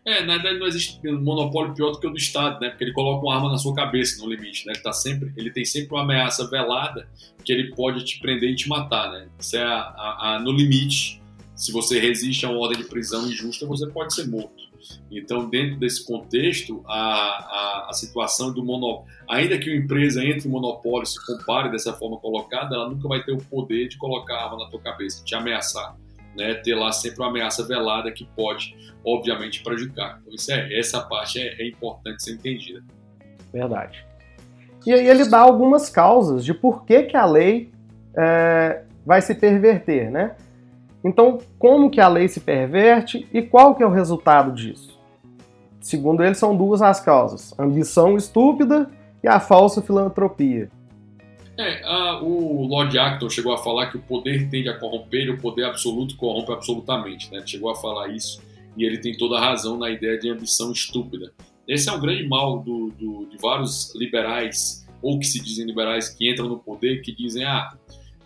É, 0.07 0.23
na 0.23 0.35
verdade 0.35 0.61
não 0.61 0.69
existe 0.69 1.01
um 1.09 1.21
monopólio 1.21 1.75
pior 1.75 1.91
do 1.91 1.99
que 1.99 2.07
o 2.07 2.11
do 2.11 2.17
Estado, 2.17 2.61
né? 2.61 2.71
Porque 2.71 2.85
ele 2.85 2.93
coloca 2.93 3.27
uma 3.27 3.35
arma 3.35 3.51
na 3.51 3.59
sua 3.59 3.75
cabeça 3.75 4.23
no 4.23 4.31
limite, 4.31 4.65
né? 4.65 4.73
Ele, 4.73 4.81
tá 4.81 4.93
sempre, 4.93 5.33
ele 5.37 5.51
tem 5.51 5.65
sempre 5.65 5.93
uma 5.93 6.03
ameaça 6.03 6.49
velada 6.49 7.09
que 7.45 7.53
ele 7.53 7.75
pode 7.75 8.05
te 8.05 8.21
prender 8.21 8.51
e 8.51 8.55
te 8.55 8.69
matar, 8.69 9.11
né? 9.11 9.27
Isso 9.37 9.57
é 9.57 9.65
a, 9.65 9.75
a, 9.75 10.37
a, 10.37 10.39
no 10.39 10.53
limite. 10.53 11.21
Se 11.57 11.73
você 11.73 11.99
resiste 11.99 12.45
a 12.45 12.51
uma 12.51 12.61
ordem 12.61 12.79
de 12.79 12.85
prisão 12.85 13.27
injusta, 13.27 13.67
você 13.67 13.87
pode 13.87 14.15
ser 14.15 14.29
morto. 14.29 14.67
Então, 15.11 15.49
dentro 15.49 15.79
desse 15.79 16.05
contexto, 16.05 16.83
a, 16.87 16.95
a, 16.95 17.87
a 17.89 17.93
situação 17.95 18.53
do 18.53 18.63
monopólio, 18.63 19.11
ainda 19.29 19.59
que 19.59 19.71
uma 19.71 19.83
empresa 19.83 20.23
entre 20.23 20.47
em 20.47 20.51
monopólio 20.51 21.07
se 21.07 21.25
compare 21.25 21.71
dessa 21.71 21.95
forma 21.95 22.19
colocada, 22.19 22.77
ela 22.77 22.91
nunca 22.91 23.09
vai 23.09 23.23
ter 23.25 23.33
o 23.33 23.39
poder 23.39 23.89
de 23.89 23.97
colocar 23.97 24.35
a 24.35 24.45
arma 24.45 24.65
na 24.65 24.71
tua 24.71 24.81
cabeça, 24.81 25.25
te 25.25 25.35
ameaçar. 25.35 25.97
Né, 26.37 26.53
ter 26.53 26.75
lá 26.75 26.93
sempre 26.93 27.21
uma 27.21 27.31
ameaça 27.31 27.67
velada 27.67 28.13
que 28.13 28.29
pode, 28.37 28.77
obviamente, 29.03 29.63
prejudicar. 29.63 30.19
Então, 30.21 30.35
isso 30.35 30.53
é, 30.53 30.79
essa 30.79 31.01
parte 31.01 31.41
é, 31.41 31.63
é 31.63 31.67
importante 31.67 32.23
ser 32.23 32.33
entendida. 32.33 32.85
Verdade. 33.51 34.05
E 34.85 34.93
aí 34.93 35.09
ele 35.09 35.25
dá 35.25 35.39
algumas 35.39 35.89
causas 35.89 36.45
de 36.45 36.53
por 36.53 36.85
que, 36.85 37.05
que 37.05 37.17
a 37.17 37.25
lei 37.25 37.73
é, 38.15 38.85
vai 39.07 39.23
se 39.23 39.35
perverter, 39.35 40.11
né? 40.11 40.37
Então, 41.07 41.39
como 41.57 41.89
que 41.89 42.01
a 42.01 42.09
lei 42.09 42.27
se 42.27 42.41
perverte 42.41 43.29
e 43.33 43.41
qual 43.41 43.77
que 43.77 43.83
é 43.83 43.87
o 43.87 43.93
resultado 43.93 44.53
disso? 44.53 44.99
Segundo 45.81 46.25
ele, 46.25 46.35
são 46.35 46.57
duas 46.57 46.83
as 46.83 47.01
causas: 47.01 47.57
ambição 47.57 48.17
estúpida 48.17 48.91
e 49.23 49.29
a 49.29 49.39
falsa 49.39 49.81
filantropia. 49.81 50.69
É, 51.57 51.81
a, 51.85 52.21
o 52.21 52.67
Lord 52.67 52.99
Acton 52.99 53.31
chegou 53.31 53.55
a 53.55 53.59
falar 53.59 53.87
que 53.87 53.97
o 53.97 54.03
poder 54.03 54.51
tende 54.51 54.69
a 54.69 54.77
corromper 54.77 55.27
e 55.27 55.31
o 55.31 55.41
poder 55.41 55.67
absoluto 55.67 56.17
corrompe 56.17 56.53
absolutamente. 56.53 57.33
Né? 57.33 57.41
Chegou 57.47 57.71
a 57.71 57.77
falar 57.77 58.09
isso 58.09 58.43
e 58.77 58.85
ele 58.85 58.99
tem 58.99 59.17
toda 59.17 59.39
a 59.39 59.41
razão 59.41 59.79
na 59.79 59.89
ideia 59.89 60.19
de 60.19 60.29
ambição 60.29 60.73
estúpida. 60.73 61.33
Esse 61.69 61.89
é 61.89 61.93
um 61.93 62.01
grande 62.01 62.27
mal 62.27 62.59
do, 62.59 62.91
do, 62.91 63.27
de 63.27 63.39
vários 63.39 63.95
liberais, 63.95 64.85
ou 65.01 65.21
que 65.21 65.27
se 65.27 65.41
dizem 65.41 65.67
liberais, 65.67 66.09
que 66.09 66.29
entram 66.29 66.49
no 66.49 66.59
poder, 66.59 67.01
que 67.01 67.15
dizem: 67.15 67.45
ah, 67.45 67.77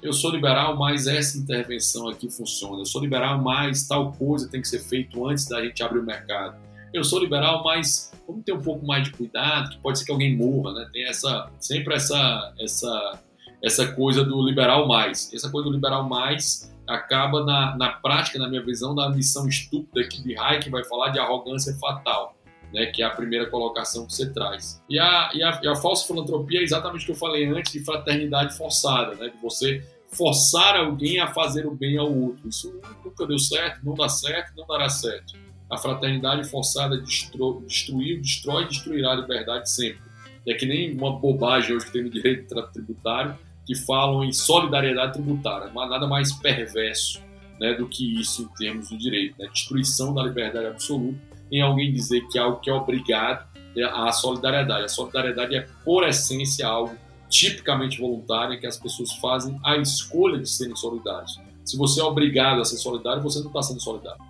eu 0.03 0.13
sou 0.13 0.31
liberal, 0.31 0.77
mas 0.77 1.07
essa 1.07 1.37
intervenção 1.39 2.09
aqui 2.09 2.31
funciona. 2.31 2.81
Eu 2.81 2.87
sou 2.87 3.01
liberal, 3.01 3.39
mas 3.39 3.87
tal 3.87 4.13
coisa 4.13 4.49
tem 4.49 4.61
que 4.61 4.69
ser 4.69 4.81
feito 4.81 5.27
antes 5.27 5.47
da 5.47 5.63
gente 5.63 5.83
abrir 5.83 6.01
o 6.01 6.05
mercado. 6.05 6.57
Eu 6.93 7.05
sou 7.05 7.21
liberal, 7.21 7.63
mas 7.63 8.13
vamos 8.27 8.45
ter 8.45 8.53
um 8.53 8.63
pouco 8.63 8.85
mais 8.87 9.05
de 9.05 9.13
cuidado, 9.13 9.71
que 9.71 9.79
pode 9.79 9.99
ser 9.99 10.05
que 10.05 10.13
alguém 10.13 10.37
morra, 10.37 10.73
né? 10.73 10.89
Tem 10.93 11.05
essa 11.05 11.51
sempre 11.59 11.95
essa 11.95 12.53
essa 12.59 13.19
essa 13.63 13.93
coisa 13.93 14.25
do 14.25 14.43
liberal 14.43 14.89
mais. 14.89 15.33
Essa 15.35 15.51
coisa 15.51 15.69
do 15.69 15.75
liberal 15.75 16.09
mais 16.09 16.73
acaba 16.89 17.45
na, 17.45 17.77
na 17.77 17.91
prática, 17.91 18.39
na 18.39 18.49
minha 18.49 18.65
visão, 18.65 18.95
da 18.95 19.09
missão 19.11 19.47
estúpida 19.47 20.09
que 20.09 20.23
de 20.23 20.37
Hayek 20.37 20.71
vai 20.71 20.83
falar 20.85 21.11
de 21.11 21.19
arrogância 21.19 21.77
fatal 21.79 22.35
né, 22.73 22.87
que 22.87 23.03
é 23.03 23.07
a 23.07 23.11
primeira 23.11 23.47
colocação 23.47 24.07
que 24.07 24.15
você 24.15 24.31
traz. 24.33 24.83
E 24.89 24.99
a, 24.99 25.31
e 25.35 25.43
a, 25.43 25.61
e 25.63 25.69
a 25.69 25.75
falsa 25.75 26.07
filantropia 26.07 26.61
é 26.61 26.63
exatamente 26.63 27.03
o 27.03 27.07
que 27.07 27.13
eu 27.13 27.17
falei 27.17 27.47
antes 27.47 27.73
de 27.73 27.85
fraternidade 27.85 28.57
forçada, 28.57 29.15
né, 29.15 29.29
de 29.29 29.41
você 29.41 29.85
forçar 30.09 30.77
alguém 30.77 31.21
a 31.21 31.29
fazer 31.29 31.67
o 31.67 31.75
bem 31.75 31.97
ao 31.97 32.13
outro. 32.13 32.49
Isso 32.49 32.81
nunca 33.05 33.27
deu 33.27 33.39
certo, 33.39 33.85
não 33.85 33.95
dá 33.95 34.09
certo, 34.09 34.53
não 34.57 34.67
dará 34.67 34.89
certo. 34.89 35.35
A 35.71 35.77
fraternidade 35.77 36.49
forçada 36.49 36.99
destru, 36.99 37.63
destruiu, 37.67 38.21
destrói 38.21 38.65
e 38.65 38.69
destruirá 38.69 39.13
a 39.13 39.17
liberdade 39.17 39.71
sempre. 39.71 40.03
É 40.47 40.55
que 40.55 40.67
nem 40.67 40.97
uma 40.97 41.19
bobagem 41.19 41.77
hoje 41.77 41.87
que 41.87 41.93
tem 41.93 42.03
no 42.03 42.11
direito 42.11 42.55
tributário 42.73 43.39
que 43.65 43.77
falam 43.77 44.25
em 44.25 44.33
solidariedade 44.33 45.13
tributária, 45.13 45.71
mas 45.73 45.89
nada 45.89 46.09
mais 46.09 46.33
perverso 46.33 47.23
né, 47.61 47.75
do 47.75 47.87
que 47.87 48.21
isso 48.21 48.43
em 48.43 48.57
termos 48.57 48.89
do 48.89 48.99
direito. 48.99 49.37
Né? 49.39 49.49
Destruição 49.53 50.13
da 50.13 50.23
liberdade 50.25 50.67
absoluta 50.67 51.30
em 51.51 51.63
alguém 51.63 51.93
dizer 51.93 52.21
que 52.29 52.39
é 52.39 52.43
algo 52.43 52.61
que 52.61 52.71
é 52.71 52.73
obrigado 52.73 53.51
é 53.77 53.85
a 53.85 54.11
solidariedade. 54.13 54.85
A 54.85 54.89
solidariedade 54.89 55.57
é, 55.57 55.67
por 55.85 56.07
essência, 56.07 56.67
algo 56.67 56.95
tipicamente 57.29 58.01
voluntário, 58.01 58.59
que 58.59 58.67
as 58.67 58.77
pessoas 58.77 59.13
fazem 59.15 59.59
a 59.65 59.77
escolha 59.77 60.39
de 60.39 60.49
serem 60.49 60.75
solidários. 60.75 61.41
Se 61.65 61.77
você 61.77 62.01
é 62.01 62.05
obrigado 62.05 62.61
a 62.61 62.65
ser 62.65 62.79
solidário, 62.79 63.23
você 63.23 63.39
não 63.39 63.47
está 63.47 63.63
sendo 63.63 63.81
solidário. 63.81 64.21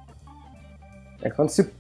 É 1.23 1.31
quando 1.31 1.49
se 1.49 1.71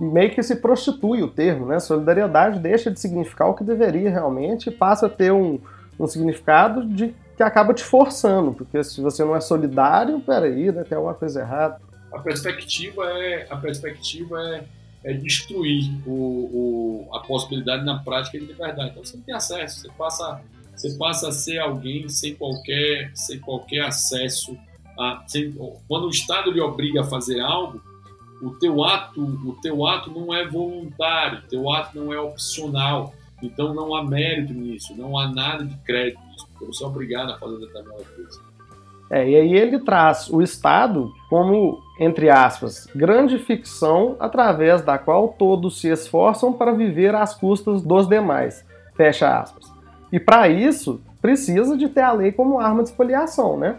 meio 0.00 0.30
que 0.30 0.42
se 0.42 0.56
prostitui 0.56 1.22
o 1.22 1.28
termo, 1.28 1.66
né? 1.66 1.78
Solidariedade 1.78 2.58
deixa 2.58 2.90
de 2.90 2.98
significar 2.98 3.48
o 3.48 3.54
que 3.54 3.62
deveria 3.62 4.08
realmente 4.08 4.70
e 4.70 4.72
passa 4.72 5.06
a 5.06 5.10
ter 5.10 5.30
um, 5.30 5.60
um 5.98 6.06
significado 6.06 6.86
de 6.86 7.14
que 7.36 7.42
acaba 7.42 7.74
te 7.74 7.84
forçando, 7.84 8.52
porque 8.52 8.82
se 8.82 9.00
você 9.00 9.22
não 9.24 9.36
é 9.36 9.40
solidário, 9.40 10.20
peraí, 10.20 10.72
né, 10.72 10.84
tem 10.84 10.96
alguma 10.96 11.14
coisa 11.14 11.40
errada. 11.40 11.78
A 12.12 12.18
perspectiva 12.18 13.04
é 13.18 13.46
a 13.50 13.56
perspectiva 13.56 14.40
é 14.40 14.64
é 15.02 15.12
destruir 15.12 15.90
o, 16.06 17.08
o, 17.08 17.08
a 17.14 17.20
possibilidade 17.20 17.84
na 17.84 17.98
prática 17.98 18.38
de 18.38 18.46
liberdade. 18.46 18.90
Então 18.90 19.04
você 19.04 19.16
não 19.16 19.24
tem 19.24 19.34
acesso, 19.34 19.80
você 19.80 19.88
passa, 19.96 20.42
você 20.74 20.90
passa 20.96 21.28
a 21.28 21.32
ser 21.32 21.58
alguém 21.58 22.08
sem 22.08 22.34
qualquer, 22.34 23.10
sem 23.14 23.38
qualquer 23.40 23.80
acesso. 23.80 24.56
A, 24.98 25.22
sem, 25.26 25.54
quando 25.88 26.06
o 26.06 26.10
Estado 26.10 26.50
lhe 26.50 26.60
obriga 26.60 27.00
a 27.00 27.04
fazer 27.04 27.40
algo, 27.40 27.82
o 28.42 28.50
teu 28.50 28.84
ato, 28.84 29.22
o 29.22 29.56
teu 29.62 29.86
ato 29.86 30.10
não 30.10 30.34
é 30.34 30.46
voluntário, 30.46 31.38
o 31.38 31.48
teu 31.48 31.70
ato 31.70 31.98
não 31.98 32.12
é 32.12 32.20
opcional. 32.20 33.14
Então 33.42 33.72
não 33.72 33.94
há 33.94 34.04
mérito 34.04 34.52
nisso, 34.52 34.94
não 34.94 35.18
há 35.18 35.26
nada 35.28 35.64
de 35.64 35.74
crédito 35.78 36.20
nisso, 36.26 36.46
porque 36.52 36.66
você 36.66 36.84
é 36.84 36.86
obrigado 36.86 37.32
a 37.32 37.38
fazer 37.38 37.58
determinada 37.58 38.04
coisa. 38.04 38.49
É, 39.10 39.28
e 39.28 39.34
aí 39.34 39.54
ele 39.54 39.80
traz 39.80 40.30
o 40.30 40.40
Estado 40.40 41.12
como, 41.28 41.80
entre 41.98 42.30
aspas, 42.30 42.86
grande 42.94 43.38
ficção 43.38 44.16
através 44.20 44.82
da 44.82 44.96
qual 44.98 45.28
todos 45.28 45.80
se 45.80 45.88
esforçam 45.88 46.52
para 46.52 46.72
viver 46.72 47.14
às 47.14 47.34
custas 47.34 47.82
dos 47.82 48.06
demais. 48.06 48.64
Fecha 48.96 49.40
aspas. 49.40 49.66
E 50.12 50.20
para 50.20 50.48
isso, 50.48 51.00
precisa 51.20 51.76
de 51.76 51.88
ter 51.88 52.02
a 52.02 52.12
lei 52.12 52.30
como 52.30 52.60
arma 52.60 52.84
de 52.84 52.90
expoliação, 52.90 53.58
né? 53.58 53.76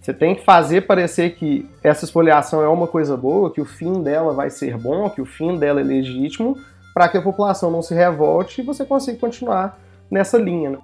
Você 0.00 0.14
tem 0.14 0.34
que 0.34 0.42
fazer 0.42 0.86
parecer 0.86 1.34
que 1.34 1.68
essa 1.84 2.06
expoliação 2.06 2.62
é 2.62 2.68
uma 2.68 2.86
coisa 2.86 3.18
boa, 3.18 3.52
que 3.52 3.60
o 3.60 3.66
fim 3.66 4.02
dela 4.02 4.32
vai 4.32 4.48
ser 4.48 4.78
bom, 4.78 5.10
que 5.10 5.20
o 5.20 5.26
fim 5.26 5.58
dela 5.58 5.80
é 5.80 5.84
legítimo, 5.84 6.56
para 6.94 7.06
que 7.06 7.18
a 7.18 7.22
população 7.22 7.70
não 7.70 7.82
se 7.82 7.94
revolte 7.94 8.62
e 8.62 8.64
você 8.64 8.84
consiga 8.84 9.18
continuar 9.18 9.78
nessa 10.10 10.38
linha. 10.38 10.70
Né? 10.70 10.78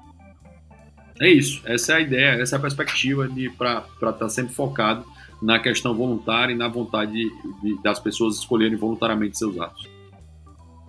É 1.20 1.28
isso, 1.28 1.62
essa 1.66 1.92
é 1.92 1.96
a 1.96 2.00
ideia, 2.00 2.42
essa 2.42 2.56
é 2.56 2.58
a 2.58 2.60
perspectiva 2.60 3.28
para 3.56 3.84
estar 3.94 4.12
tá 4.12 4.28
sempre 4.28 4.54
focado 4.54 5.04
na 5.40 5.58
questão 5.58 5.94
voluntária 5.94 6.52
e 6.52 6.56
na 6.56 6.68
vontade 6.68 7.12
de, 7.12 7.30
de, 7.62 7.82
das 7.82 7.98
pessoas 7.98 8.36
escolherem 8.36 8.76
voluntariamente 8.76 9.38
seus 9.38 9.58
atos. 9.58 9.88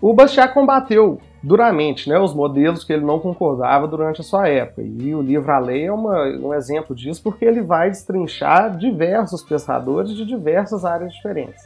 O 0.01 0.13
Bastiat 0.13 0.53
combateu 0.53 1.19
duramente 1.41 2.09
né, 2.09 2.19
os 2.19 2.33
modelos 2.33 2.83
que 2.83 2.93
ele 2.93 3.05
não 3.05 3.19
concordava 3.19 3.87
durante 3.87 4.21
a 4.21 4.23
sua 4.23 4.47
época. 4.47 4.83
E 4.83 5.15
o 5.15 5.21
livro 5.21 5.51
A 5.51 5.59
Lei 5.59 5.85
é 5.85 5.91
uma, 5.91 6.23
um 6.37 6.53
exemplo 6.53 6.95
disso, 6.95 7.21
porque 7.23 7.45
ele 7.45 7.61
vai 7.61 7.89
destrinchar 7.89 8.77
diversos 8.77 9.41
pensadores 9.41 10.13
de 10.13 10.25
diversas 10.25 10.85
áreas 10.85 11.13
diferentes. 11.13 11.63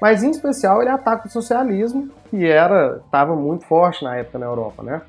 Mas, 0.00 0.22
em 0.22 0.30
especial, 0.30 0.80
ele 0.80 0.90
ataca 0.90 1.26
o 1.26 1.30
socialismo, 1.30 2.10
que 2.30 2.46
era 2.46 3.00
estava 3.04 3.34
muito 3.34 3.64
forte 3.66 4.04
na 4.04 4.16
época 4.16 4.38
na 4.38 4.46
Europa. 4.46 4.82
Né? 4.82 5.02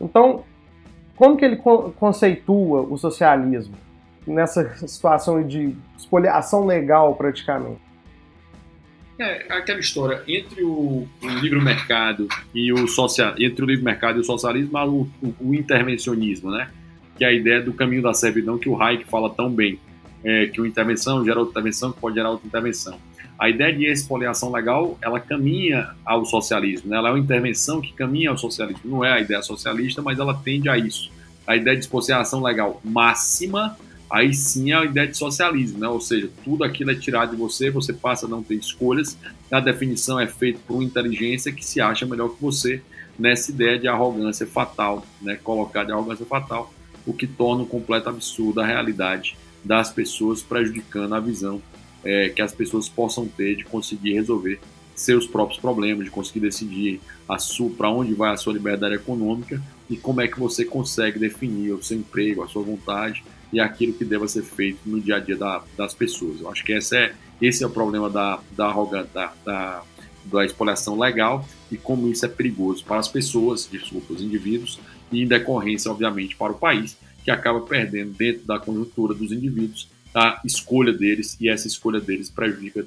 Então, 0.00 0.44
como 1.20 1.36
que 1.36 1.44
ele 1.44 1.56
conceitua 1.56 2.80
o 2.80 2.96
socialismo 2.96 3.74
nessa 4.26 4.74
situação 4.88 5.46
de 5.46 5.76
espoliação 5.98 6.64
legal, 6.64 7.14
praticamente? 7.14 7.78
É 9.18 9.44
aquela 9.52 9.80
história 9.80 10.22
entre 10.26 10.64
o, 10.64 11.06
o 11.22 11.28
livre 11.42 11.60
mercado 11.60 12.26
e 12.54 12.72
o 12.72 12.88
social, 12.88 13.34
entre 13.38 13.62
o 13.62 13.66
livre 13.66 13.84
mercado 13.84 14.16
e 14.16 14.20
o 14.22 14.24
socialismo, 14.24 14.78
o, 14.78 15.02
o, 15.22 15.34
o, 15.50 15.54
intervencionismo, 15.54 16.50
né? 16.50 16.70
Que 17.18 17.24
é 17.26 17.28
a 17.28 17.32
ideia 17.34 17.60
do 17.60 17.74
caminho 17.74 18.00
da 18.00 18.14
servidão 18.14 18.56
que 18.56 18.70
o 18.70 18.82
Hayek 18.82 19.04
fala 19.04 19.28
tão 19.28 19.50
bem, 19.50 19.78
é, 20.24 20.46
que 20.46 20.58
uma 20.58 20.68
intervenção 20.68 21.22
gera 21.22 21.38
outra 21.38 21.60
intervenção, 21.60 21.92
que 21.92 22.00
pode 22.00 22.14
gerar 22.14 22.30
outra 22.30 22.46
intervenção. 22.46 22.98
A 23.40 23.48
ideia 23.48 23.74
de 23.74 23.86
expoliação 23.86 24.52
legal, 24.52 24.98
ela 25.00 25.18
caminha 25.18 25.94
ao 26.04 26.26
socialismo, 26.26 26.90
né? 26.90 26.98
ela 26.98 27.08
é 27.08 27.12
uma 27.12 27.18
intervenção 27.18 27.80
que 27.80 27.90
caminha 27.94 28.28
ao 28.28 28.36
socialismo. 28.36 28.82
Não 28.84 29.02
é 29.02 29.12
a 29.12 29.18
ideia 29.18 29.40
socialista, 29.40 30.02
mas 30.02 30.18
ela 30.18 30.34
tende 30.34 30.68
a 30.68 30.76
isso. 30.76 31.10
A 31.46 31.56
ideia 31.56 31.74
de 31.74 31.82
expoliação 31.82 32.42
legal 32.42 32.82
máxima 32.84 33.78
aí 34.10 34.34
sim 34.34 34.72
é 34.72 34.74
a 34.74 34.84
ideia 34.84 35.06
de 35.06 35.16
socialismo, 35.16 35.78
né? 35.78 35.88
ou 35.88 36.00
seja, 36.00 36.28
tudo 36.44 36.64
aquilo 36.64 36.90
é 36.90 36.94
tirado 36.94 37.30
de 37.30 37.36
você, 37.36 37.70
você 37.70 37.94
passa 37.94 38.26
a 38.26 38.28
não 38.28 38.42
ter 38.42 38.56
escolhas, 38.56 39.16
a 39.50 39.60
definição 39.60 40.20
é 40.20 40.26
feita 40.26 40.58
por 40.66 40.74
uma 40.74 40.84
inteligência 40.84 41.50
que 41.50 41.64
se 41.64 41.80
acha 41.80 42.04
melhor 42.04 42.30
que 42.30 42.42
você 42.42 42.82
nessa 43.18 43.50
ideia 43.50 43.78
de 43.78 43.88
arrogância 43.88 44.46
fatal, 44.46 45.06
né? 45.22 45.38
colocar 45.42 45.84
de 45.84 45.92
arrogância 45.92 46.26
fatal, 46.26 46.74
o 47.06 47.14
que 47.14 47.26
torna 47.26 47.62
um 47.62 47.66
completo 47.66 48.10
absurdo 48.10 48.60
a 48.60 48.66
realidade 48.66 49.34
das 49.64 49.90
pessoas, 49.90 50.42
prejudicando 50.42 51.14
a 51.14 51.20
visão 51.20 51.62
é, 52.04 52.28
que 52.28 52.42
as 52.42 52.52
pessoas 52.52 52.88
possam 52.88 53.26
ter 53.26 53.56
de 53.56 53.64
conseguir 53.64 54.14
resolver 54.14 54.60
seus 54.94 55.26
próprios 55.26 55.58
problemas, 55.58 56.04
de 56.04 56.10
conseguir 56.10 56.40
decidir 56.40 57.00
para 57.76 57.90
onde 57.90 58.12
vai 58.12 58.32
a 58.32 58.36
sua 58.36 58.52
liberdade 58.52 58.94
econômica 58.94 59.62
e 59.88 59.96
como 59.96 60.20
é 60.20 60.28
que 60.28 60.38
você 60.38 60.64
consegue 60.64 61.18
definir 61.18 61.72
o 61.72 61.82
seu 61.82 61.96
emprego, 61.96 62.42
a 62.42 62.48
sua 62.48 62.62
vontade, 62.62 63.24
e 63.52 63.58
aquilo 63.58 63.92
que 63.92 64.04
deva 64.04 64.28
ser 64.28 64.42
feito 64.42 64.78
no 64.86 65.00
dia 65.00 65.16
a 65.16 65.18
dia 65.18 65.36
da, 65.36 65.62
das 65.76 65.94
pessoas. 65.94 66.40
Eu 66.40 66.50
acho 66.50 66.64
que 66.64 66.72
esse 66.72 66.96
é, 66.96 67.14
esse 67.40 67.64
é 67.64 67.66
o 67.66 67.70
problema 67.70 68.08
da, 68.08 68.40
da, 68.52 68.72
da, 68.72 69.32
da, 69.44 69.82
da 70.24 70.44
expoliação 70.44 70.98
legal 70.98 71.44
e 71.70 71.76
como 71.76 72.08
isso 72.08 72.24
é 72.24 72.28
perigoso 72.28 72.84
para 72.84 72.98
as 72.98 73.08
pessoas, 73.08 73.68
desculpa, 73.70 74.12
os 74.12 74.22
indivíduos, 74.22 74.78
e 75.10 75.22
em 75.22 75.26
decorrência, 75.26 75.90
obviamente, 75.90 76.36
para 76.36 76.52
o 76.52 76.56
país, 76.56 76.96
que 77.24 77.30
acaba 77.30 77.60
perdendo 77.60 78.12
dentro 78.12 78.46
da 78.46 78.58
conjuntura 78.58 79.14
dos 79.14 79.32
indivíduos 79.32 79.88
a 80.14 80.40
escolha 80.44 80.92
deles 80.92 81.36
e 81.40 81.48
essa 81.48 81.66
escolha 81.66 82.00
deles 82.00 82.28
prejudica 82.28 82.86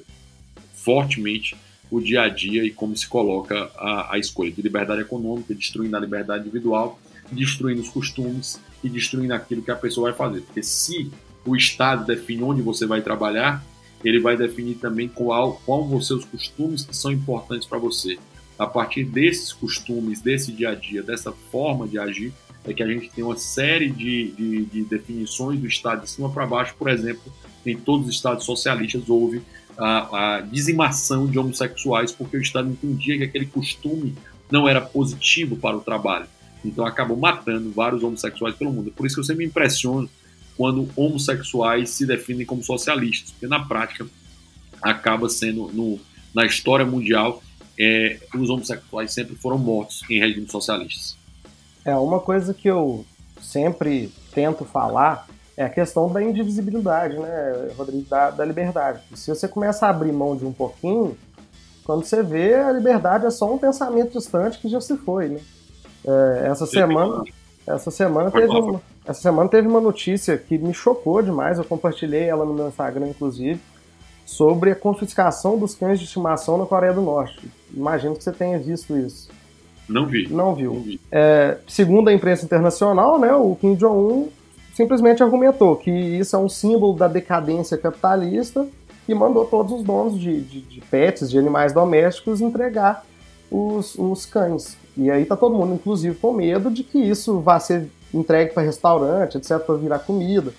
fortemente 0.74 1.56
o 1.90 2.00
dia 2.00 2.22
a 2.22 2.28
dia 2.28 2.64
e 2.64 2.70
como 2.70 2.96
se 2.96 3.06
coloca 3.06 3.70
a, 3.76 4.14
a 4.14 4.18
escolha 4.18 4.50
de 4.50 4.60
liberdade 4.60 5.02
econômica, 5.02 5.54
destruindo 5.54 5.96
a 5.96 6.00
liberdade 6.00 6.42
individual, 6.42 6.98
destruindo 7.30 7.80
os 7.80 7.88
costumes 7.88 8.60
e 8.82 8.88
destruindo 8.88 9.32
aquilo 9.32 9.62
que 9.62 9.70
a 9.70 9.76
pessoa 9.76 10.10
vai 10.10 10.18
fazer. 10.18 10.40
Porque 10.42 10.62
se 10.62 11.10
o 11.46 11.56
Estado 11.56 12.04
define 12.04 12.42
onde 12.42 12.62
você 12.62 12.86
vai 12.86 13.00
trabalhar, 13.00 13.64
ele 14.04 14.20
vai 14.20 14.36
definir 14.36 14.74
também 14.74 15.08
qual, 15.08 15.60
qual 15.64 15.86
vão 15.86 16.00
ser 16.00 16.14
os 16.14 16.24
costumes 16.24 16.84
que 16.84 16.96
são 16.96 17.10
importantes 17.10 17.66
para 17.66 17.78
você. 17.78 18.18
A 18.58 18.66
partir 18.66 19.04
desses 19.04 19.52
costumes, 19.52 20.20
desse 20.20 20.52
dia 20.52 20.70
a 20.70 20.74
dia, 20.74 21.02
dessa 21.02 21.32
forma 21.32 21.88
de 21.88 21.98
agir, 21.98 22.32
é 22.64 22.72
que 22.72 22.82
a 22.82 22.86
gente 22.86 23.10
tem 23.10 23.22
uma 23.22 23.36
série 23.36 23.90
de, 23.90 24.30
de, 24.32 24.64
de 24.66 24.84
definições 24.84 25.60
do 25.60 25.66
Estado 25.66 26.02
de 26.02 26.10
cima 26.10 26.30
para 26.30 26.46
baixo. 26.46 26.74
Por 26.78 26.88
exemplo, 26.88 27.32
em 27.66 27.76
todos 27.76 28.08
os 28.08 28.14
Estados 28.14 28.44
socialistas 28.44 29.08
houve 29.08 29.42
a, 29.76 30.36
a 30.36 30.40
dizimação 30.40 31.26
de 31.26 31.38
homossexuais 31.38 32.12
porque 32.12 32.36
o 32.36 32.40
Estado 32.40 32.70
entendia 32.70 33.18
que 33.18 33.24
aquele 33.24 33.46
costume 33.46 34.14
não 34.50 34.68
era 34.68 34.80
positivo 34.80 35.56
para 35.56 35.76
o 35.76 35.80
trabalho. 35.80 36.26
Então 36.64 36.86
acabou 36.86 37.16
matando 37.16 37.70
vários 37.70 38.02
homossexuais 38.02 38.54
pelo 38.54 38.72
mundo. 38.72 38.90
Por 38.90 39.06
isso 39.06 39.16
que 39.16 39.20
eu 39.20 39.24
sempre 39.24 39.44
me 39.44 39.50
impressiono 39.50 40.08
quando 40.56 40.88
homossexuais 40.96 41.90
se 41.90 42.06
definem 42.06 42.46
como 42.46 42.62
socialistas, 42.62 43.32
porque 43.32 43.46
na 43.46 43.60
prática 43.60 44.06
acaba 44.80 45.28
sendo, 45.28 45.70
no, 45.72 46.00
na 46.34 46.46
história 46.46 46.86
mundial, 46.86 47.42
é, 47.78 48.18
os 48.34 48.50
homossexuais 48.50 49.12
sempre 49.12 49.34
foram 49.36 49.58
mortos 49.58 50.02
em 50.10 50.18
regimes 50.18 50.50
socialistas. 50.50 51.16
É, 51.84 51.94
uma 51.96 52.20
coisa 52.20 52.54
que 52.54 52.68
eu 52.68 53.04
sempre 53.40 54.12
tento 54.32 54.64
falar 54.64 55.26
é 55.56 55.64
a 55.64 55.68
questão 55.68 56.10
da 56.10 56.22
indivisibilidade, 56.22 57.16
né, 57.16 57.70
Rodrigo, 57.76 58.08
da, 58.08 58.30
da 58.30 58.44
liberdade. 58.44 59.00
Se 59.14 59.30
você 59.30 59.46
começa 59.46 59.86
a 59.86 59.90
abrir 59.90 60.12
mão 60.12 60.36
de 60.36 60.44
um 60.44 60.52
pouquinho, 60.52 61.16
quando 61.84 62.04
você 62.04 62.22
vê, 62.22 62.54
a 62.54 62.72
liberdade 62.72 63.26
é 63.26 63.30
só 63.30 63.52
um 63.52 63.58
pensamento 63.58 64.18
distante 64.18 64.58
que 64.58 64.68
já 64.68 64.80
se 64.80 64.96
foi, 64.96 65.28
né? 65.28 65.40
É, 66.06 66.48
essa 66.48 66.66
semana, 66.66 67.22
essa 67.66 67.90
semana 67.90 68.30
teve 68.30 68.48
uma, 68.48 68.82
essa 69.06 69.20
semana 69.20 69.48
teve 69.48 69.68
uma 69.68 69.80
notícia 69.80 70.36
que 70.36 70.58
me 70.58 70.74
chocou 70.74 71.22
demais. 71.22 71.58
Eu 71.58 71.64
compartilhei 71.64 72.24
ela 72.24 72.44
no 72.44 72.54
meu 72.54 72.68
Instagram, 72.68 73.08
inclusive, 73.08 73.60
sobre 74.24 74.70
a 74.70 74.74
confiscação 74.74 75.58
dos 75.58 75.74
cães 75.74 75.98
de 75.98 76.06
estimação 76.06 76.58
na 76.58 76.66
Coreia 76.66 76.92
do 76.92 77.02
Norte. 77.02 77.48
Imagino 77.72 78.16
que 78.16 78.24
você 78.24 78.32
tenha 78.32 78.58
visto 78.58 78.96
isso. 78.96 79.28
Não 79.88 80.06
vi. 80.06 80.28
Não 80.28 80.54
viu. 80.54 80.74
Não 80.74 80.80
vi. 80.80 81.00
É, 81.10 81.58
segundo 81.68 82.08
a 82.08 82.12
imprensa 82.12 82.44
internacional, 82.44 83.18
né, 83.18 83.32
o 83.34 83.54
Kim 83.54 83.74
Jong-un 83.74 84.28
simplesmente 84.74 85.22
argumentou 85.22 85.76
que 85.76 85.90
isso 85.90 86.34
é 86.34 86.38
um 86.38 86.48
símbolo 86.48 86.94
da 86.94 87.06
decadência 87.06 87.76
capitalista 87.76 88.66
e 89.08 89.14
mandou 89.14 89.44
todos 89.44 89.72
os 89.72 89.82
donos 89.82 90.18
de, 90.18 90.40
de, 90.40 90.60
de 90.62 90.80
pets, 90.80 91.30
de 91.30 91.38
animais 91.38 91.72
domésticos, 91.72 92.40
entregar 92.40 93.04
os, 93.50 93.94
os 93.96 94.24
cães. 94.24 94.76
E 94.96 95.10
aí 95.10 95.24
tá 95.24 95.36
todo 95.36 95.54
mundo, 95.54 95.74
inclusive, 95.74 96.16
com 96.16 96.32
medo 96.32 96.70
de 96.70 96.82
que 96.82 96.98
isso 96.98 97.40
vá 97.40 97.60
ser 97.60 97.88
entregue 98.12 98.52
para 98.52 98.62
restaurante, 98.62 99.36
etc., 99.36 99.58
para 99.58 99.74
virar 99.74 99.98
comida. 99.98 100.52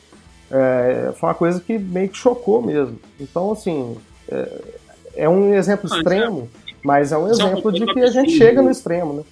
É, 0.52 1.12
foi 1.20 1.30
uma 1.30 1.36
coisa 1.36 1.60
que 1.60 1.78
meio 1.78 2.10
que 2.10 2.18
chocou 2.18 2.62
mesmo. 2.62 3.00
Então, 3.20 3.52
assim, 3.52 3.98
é, 4.30 4.62
é 5.16 5.30
um 5.30 5.54
exemplo 5.54 5.92
é 5.94 5.98
extremo, 5.98 6.50
mas 6.84 7.12
é 7.12 7.18
um 7.18 7.28
exemplo 7.28 7.72
de 7.72 7.86
que 7.86 8.00
a 8.00 8.12
gente 8.12 8.32
chega 8.38 8.62
no 8.62 8.70
extremo, 8.70 9.14
né? 9.14 9.24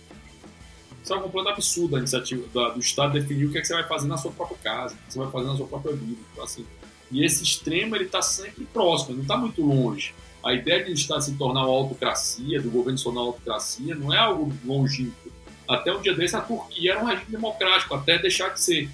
Isso 1.03 1.13
é 1.13 1.17
um 1.17 1.21
completo 1.21 1.49
absurdo 1.49 1.97
a 1.97 1.99
iniciativa 1.99 2.47
do 2.47 2.79
Estado 2.79 3.13
definir 3.13 3.45
o 3.45 3.51
que, 3.51 3.57
é 3.57 3.61
que 3.61 3.67
você 3.67 3.73
vai 3.73 3.83
fazer 3.83 4.07
na 4.07 4.17
sua 4.17 4.31
própria 4.31 4.57
casa, 4.63 4.95
o 4.95 4.97
que 5.05 5.13
você 5.13 5.19
vai 5.19 5.29
fazer 5.29 5.47
na 5.47 5.55
sua 5.57 5.67
própria 5.67 5.93
vida. 5.93 6.21
Então, 6.31 6.43
assim, 6.43 6.65
e 7.11 7.23
esse 7.23 7.43
extremo 7.43 7.95
ele 7.95 8.05
está 8.05 8.21
sempre 8.21 8.65
próximo, 8.65 9.15
não 9.15 9.21
está 9.21 9.35
muito 9.35 9.61
longe. 9.61 10.15
A 10.43 10.53
ideia 10.53 10.83
de 10.83 10.93
Estado 10.93 11.21
se 11.21 11.33
tornar 11.33 11.65
uma 11.65 11.75
autocracia, 11.75 12.61
do 12.61 12.71
governo 12.71 12.97
se 12.97 13.03
tornar 13.03 13.21
uma 13.21 13.27
autocracia, 13.27 13.95
não 13.95 14.13
é 14.13 14.17
algo 14.17 14.51
longínquo. 14.65 15.31
Até 15.67 15.93
um 15.93 16.01
dia 16.01 16.13
desse, 16.13 16.35
a 16.35 16.41
Turquia 16.41 16.93
era 16.93 17.01
um 17.01 17.05
regime 17.05 17.27
democrático, 17.29 17.93
até 17.95 18.17
deixar 18.17 18.49
de 18.49 18.61
ser. 18.61 18.89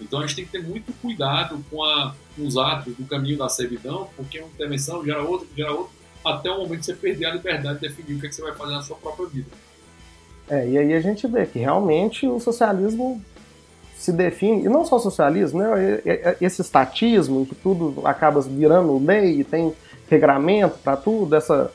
Então 0.00 0.20
a 0.20 0.22
gente 0.26 0.36
tem 0.36 0.44
que 0.44 0.52
ter 0.52 0.62
muito 0.62 0.92
cuidado 1.00 1.64
com, 1.70 1.82
a, 1.82 2.14
com 2.36 2.46
os 2.46 2.56
atos 2.56 2.94
do 2.94 3.04
caminho 3.04 3.38
da 3.38 3.48
servidão, 3.48 4.08
porque 4.16 4.38
uma 4.38 4.48
intervenção 4.48 5.04
gera 5.04 5.22
outra, 5.22 5.46
gera 5.56 5.72
outra, 5.72 5.92
até 6.24 6.50
o 6.50 6.58
momento 6.58 6.80
de 6.80 6.86
você 6.86 6.94
perder 6.94 7.26
a 7.26 7.34
liberdade 7.34 7.80
de 7.80 7.88
definir 7.88 8.16
o 8.16 8.20
que, 8.20 8.26
é 8.26 8.28
que 8.28 8.34
você 8.34 8.42
vai 8.42 8.54
fazer 8.54 8.72
na 8.72 8.82
sua 8.82 8.96
própria 8.96 9.26
vida. 9.26 9.48
É, 10.48 10.68
e 10.68 10.78
aí 10.78 10.92
a 10.92 11.00
gente 11.00 11.26
vê 11.26 11.46
que 11.46 11.58
realmente 11.58 12.26
o 12.26 12.38
socialismo 12.38 13.22
se 13.96 14.12
define, 14.12 14.64
e 14.64 14.68
não 14.68 14.84
só 14.84 14.96
o 14.96 15.00
socialismo, 15.00 15.60
né, 15.60 16.02
esse 16.40 16.60
estatismo 16.60 17.40
em 17.40 17.44
que 17.44 17.54
tudo 17.54 18.06
acaba 18.06 18.40
virando 18.42 19.02
lei 19.02 19.40
e 19.40 19.44
tem 19.44 19.72
regramento 20.10 20.78
para 20.78 20.96
tudo, 20.96 21.34
essa, 21.34 21.72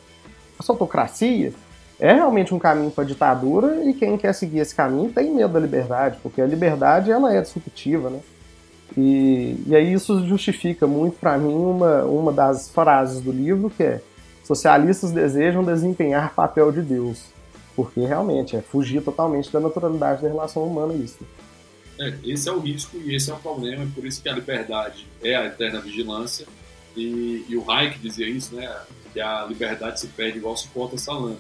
essa 0.60 0.72
autocracia, 0.72 1.52
é 2.00 2.14
realmente 2.14 2.54
um 2.54 2.60
caminho 2.60 2.92
para 2.92 3.04
a 3.04 3.08
ditadura 3.08 3.84
e 3.84 3.94
quem 3.94 4.18
quer 4.18 4.34
seguir 4.34 4.60
esse 4.60 4.74
caminho 4.74 5.12
tem 5.12 5.34
medo 5.34 5.54
da 5.54 5.60
liberdade, 5.60 6.18
porque 6.24 6.42
a 6.42 6.46
liberdade 6.46 7.12
ela 7.12 7.34
é 7.34 7.42
disruptiva, 7.42 8.10
né? 8.10 8.20
E, 8.98 9.62
e 9.68 9.76
aí 9.76 9.94
isso 9.94 10.26
justifica 10.26 10.88
muito 10.88 11.20
para 11.20 11.38
mim 11.38 11.54
uma, 11.54 12.04
uma 12.06 12.32
das 12.32 12.70
frases 12.70 13.22
do 13.22 13.32
livro 13.32 13.70
que 13.70 13.84
é 13.84 14.02
socialistas 14.44 15.12
desejam 15.12 15.64
desempenhar 15.64 16.34
papel 16.34 16.72
de 16.72 16.82
Deus, 16.82 17.26
porque 17.76 18.00
realmente 18.00 18.56
é 18.56 18.62
fugir 18.62 19.04
totalmente 19.04 19.52
da 19.52 19.60
naturalidade 19.60 20.22
da 20.24 20.28
relação 20.28 20.64
humana 20.64 20.94
isso. 20.94 21.20
É, 22.00 22.14
esse 22.24 22.48
é 22.48 22.52
o 22.52 22.60
risco 22.60 22.98
e 22.98 23.14
esse 23.14 23.30
é 23.30 23.34
o 23.34 23.38
problema, 23.38 23.84
é 23.84 23.88
por 23.94 24.06
isso 24.06 24.24
que 24.24 24.30
a 24.30 24.34
liberdade 24.34 25.06
é 25.22 25.36
a 25.36 25.46
eterna 25.46 25.82
vigilância. 25.82 26.48
E, 26.96 27.46
e 27.48 27.56
o 27.56 27.70
Hayek 27.70 28.00
dizia 28.00 28.28
isso, 28.28 28.56
né? 28.56 28.74
Que 29.14 29.20
a 29.20 29.46
liberdade 29.46 30.00
se 30.00 30.08
perde 30.08 30.38
igual 30.38 30.58
se 30.58 30.68
corta 30.70 30.98
salame, 30.98 31.38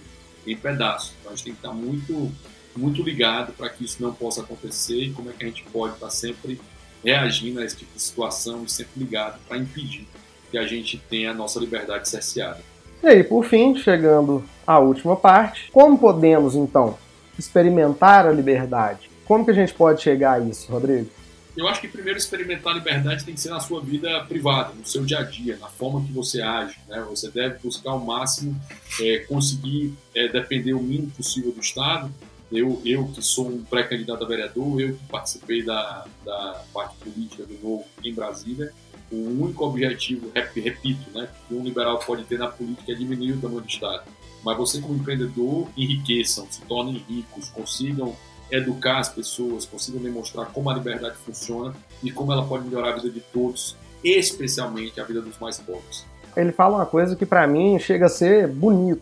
em 0.52 0.58
pedaços. 0.58 1.14
Então 1.20 1.32
a 1.32 1.36
gente 1.36 1.46
tem 1.46 1.54
que 1.54 1.60
estar 1.60 1.74
muito, 1.74 2.32
muito 2.76 3.02
ligado 3.02 3.54
para 3.54 3.70
que 3.70 3.84
isso 3.84 4.02
não 4.02 4.14
possa 4.14 4.42
acontecer 4.42 5.02
e 5.02 5.12
como 5.12 5.30
é 5.30 5.34
que 5.34 5.44
a 5.44 5.48
gente 5.48 5.64
pode 5.72 5.96
estar 5.96 6.10
sempre 6.10 6.60
reagindo 7.04 7.60
a 7.60 7.66
esse 7.66 7.78
tipo 7.78 7.94
de 7.94 8.02
situação 8.02 8.64
e 8.64 8.70
sempre 8.70 9.00
ligado 9.00 9.40
para 9.48 9.58
impedir 9.58 10.08
que 10.52 10.58
a 10.58 10.66
gente 10.66 10.98
tenha 11.10 11.32
a 11.32 11.34
nossa 11.34 11.60
liberdade 11.60 12.10
cerceada. 12.10 12.60
E 13.02 13.08
aí, 13.08 13.24
por 13.24 13.46
fim, 13.46 13.78
chegando 13.78 14.44
à 14.68 14.80
última 14.80 15.16
parte, 15.16 15.70
como 15.72 15.98
podemos 15.98 16.56
então 16.56 16.98
experimentar 17.38 18.28
a 18.28 18.32
liberdade? 18.32 19.10
Como 19.26 19.46
que 19.46 19.52
a 19.52 19.54
gente 19.54 19.74
pode 19.74 20.02
chegar 20.02 20.34
a 20.34 20.40
isso, 20.40 20.70
Rodrigo? 20.72 21.10
Eu 21.58 21.68
acho 21.68 21.82
que 21.82 21.88
primeiro 21.88 22.18
experimentar 22.18 22.74
a 22.74 22.78
liberdade 22.78 23.26
tem 23.26 23.34
que 23.34 23.42
ser 23.42 23.50
na 23.50 23.60
sua 23.60 23.82
vida 23.82 24.24
privada, 24.26 24.74
no 24.74 24.86
seu 24.86 25.04
dia 25.04 25.20
a 25.20 25.24
dia, 25.24 25.58
na 25.58 25.68
forma 25.68 26.06
que 26.06 26.12
você 26.12 26.42
age. 26.42 26.78
Né? 26.88 27.06
Você 27.10 27.30
deve 27.30 27.60
buscar 27.60 27.92
ao 27.92 28.00
máximo 28.00 28.60
é, 29.02 29.20
conseguir 29.20 29.94
é, 30.16 30.28
depender 30.28 30.74
o 30.74 30.82
mínimo 30.82 31.12
possível 31.12 31.52
do 31.52 31.60
Estado. 31.60 32.12
Eu, 32.52 32.82
eu 32.84 33.08
que 33.08 33.22
sou 33.22 33.48
um 33.48 33.64
pré-candidato 33.64 34.24
a 34.24 34.28
vereador, 34.28 34.80
eu 34.80 34.96
que 34.96 35.06
participei 35.08 35.64
da, 35.64 36.06
da 36.26 36.64
parte 36.74 36.96
política 36.98 37.44
do 37.44 37.54
Novo 37.62 37.86
em 38.04 38.14
Brasília, 38.14 38.72
o 39.12 39.44
único 39.44 39.66
objetivo, 39.66 40.32
repito, 40.34 41.10
né, 41.12 41.28
que 41.48 41.54
um 41.54 41.64
liberal 41.64 42.00
pode 42.00 42.24
ter 42.26 42.38
na 42.38 42.48
política 42.48 42.92
é 42.92 42.96
diminuir 42.96 43.34
o 43.34 43.42
tamanho 43.42 43.62
do 43.62 43.68
Estado. 43.68 44.04
Mas 44.44 44.58
você, 44.58 44.80
como 44.80 44.96
empreendedor, 44.96 45.68
enriqueçam, 45.76 46.48
se 46.50 46.62
tornem 46.62 47.04
ricos, 47.08 47.50
consigam 47.50 48.16
educar 48.52 49.00
as 49.00 49.10
pessoas, 49.10 49.66
consigam 49.66 50.02
demonstrar 50.02 50.48
como 50.48 50.70
a 50.70 50.74
liberdade 50.74 51.16
funciona 51.18 51.74
e 52.04 52.12
como 52.12 52.32
ela 52.32 52.46
pode 52.46 52.66
melhorar 52.66 52.90
a 52.90 52.96
vida 52.96 53.10
de 53.10 53.20
todos, 53.20 53.78
especialmente 54.04 55.00
a 55.00 55.04
vida 55.04 55.22
dos 55.22 55.38
mais 55.40 55.58
pobres. 55.60 56.06
Ele 56.36 56.52
fala 56.52 56.78
uma 56.78 56.86
coisa 56.86 57.16
que 57.16 57.26
para 57.26 57.46
mim 57.48 57.78
chega 57.80 58.06
a 58.06 58.10
ser 58.10 58.48
bonito. 58.48 59.02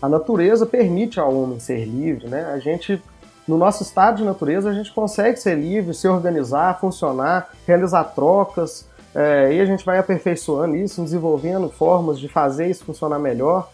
A 0.00 0.08
natureza 0.08 0.66
permite 0.66 1.18
ao 1.18 1.34
homem 1.34 1.58
ser 1.58 1.84
livre, 1.84 2.28
né? 2.28 2.44
A 2.52 2.58
gente 2.58 3.00
no 3.46 3.56
nosso 3.56 3.82
estado 3.82 4.16
de 4.16 4.24
natureza 4.24 4.68
a 4.68 4.72
gente 4.72 4.92
consegue 4.92 5.38
ser 5.38 5.54
livre, 5.54 5.94
se 5.94 6.08
organizar, 6.08 6.80
funcionar, 6.80 7.52
realizar 7.64 8.02
trocas, 8.04 8.86
é, 9.14 9.54
e 9.54 9.60
a 9.60 9.64
gente 9.64 9.84
vai 9.84 9.98
aperfeiçoando 9.98 10.76
isso, 10.76 11.02
desenvolvendo 11.02 11.70
formas 11.70 12.18
de 12.18 12.28
fazer 12.28 12.68
isso 12.68 12.84
funcionar 12.84 13.18
melhor. 13.18 13.70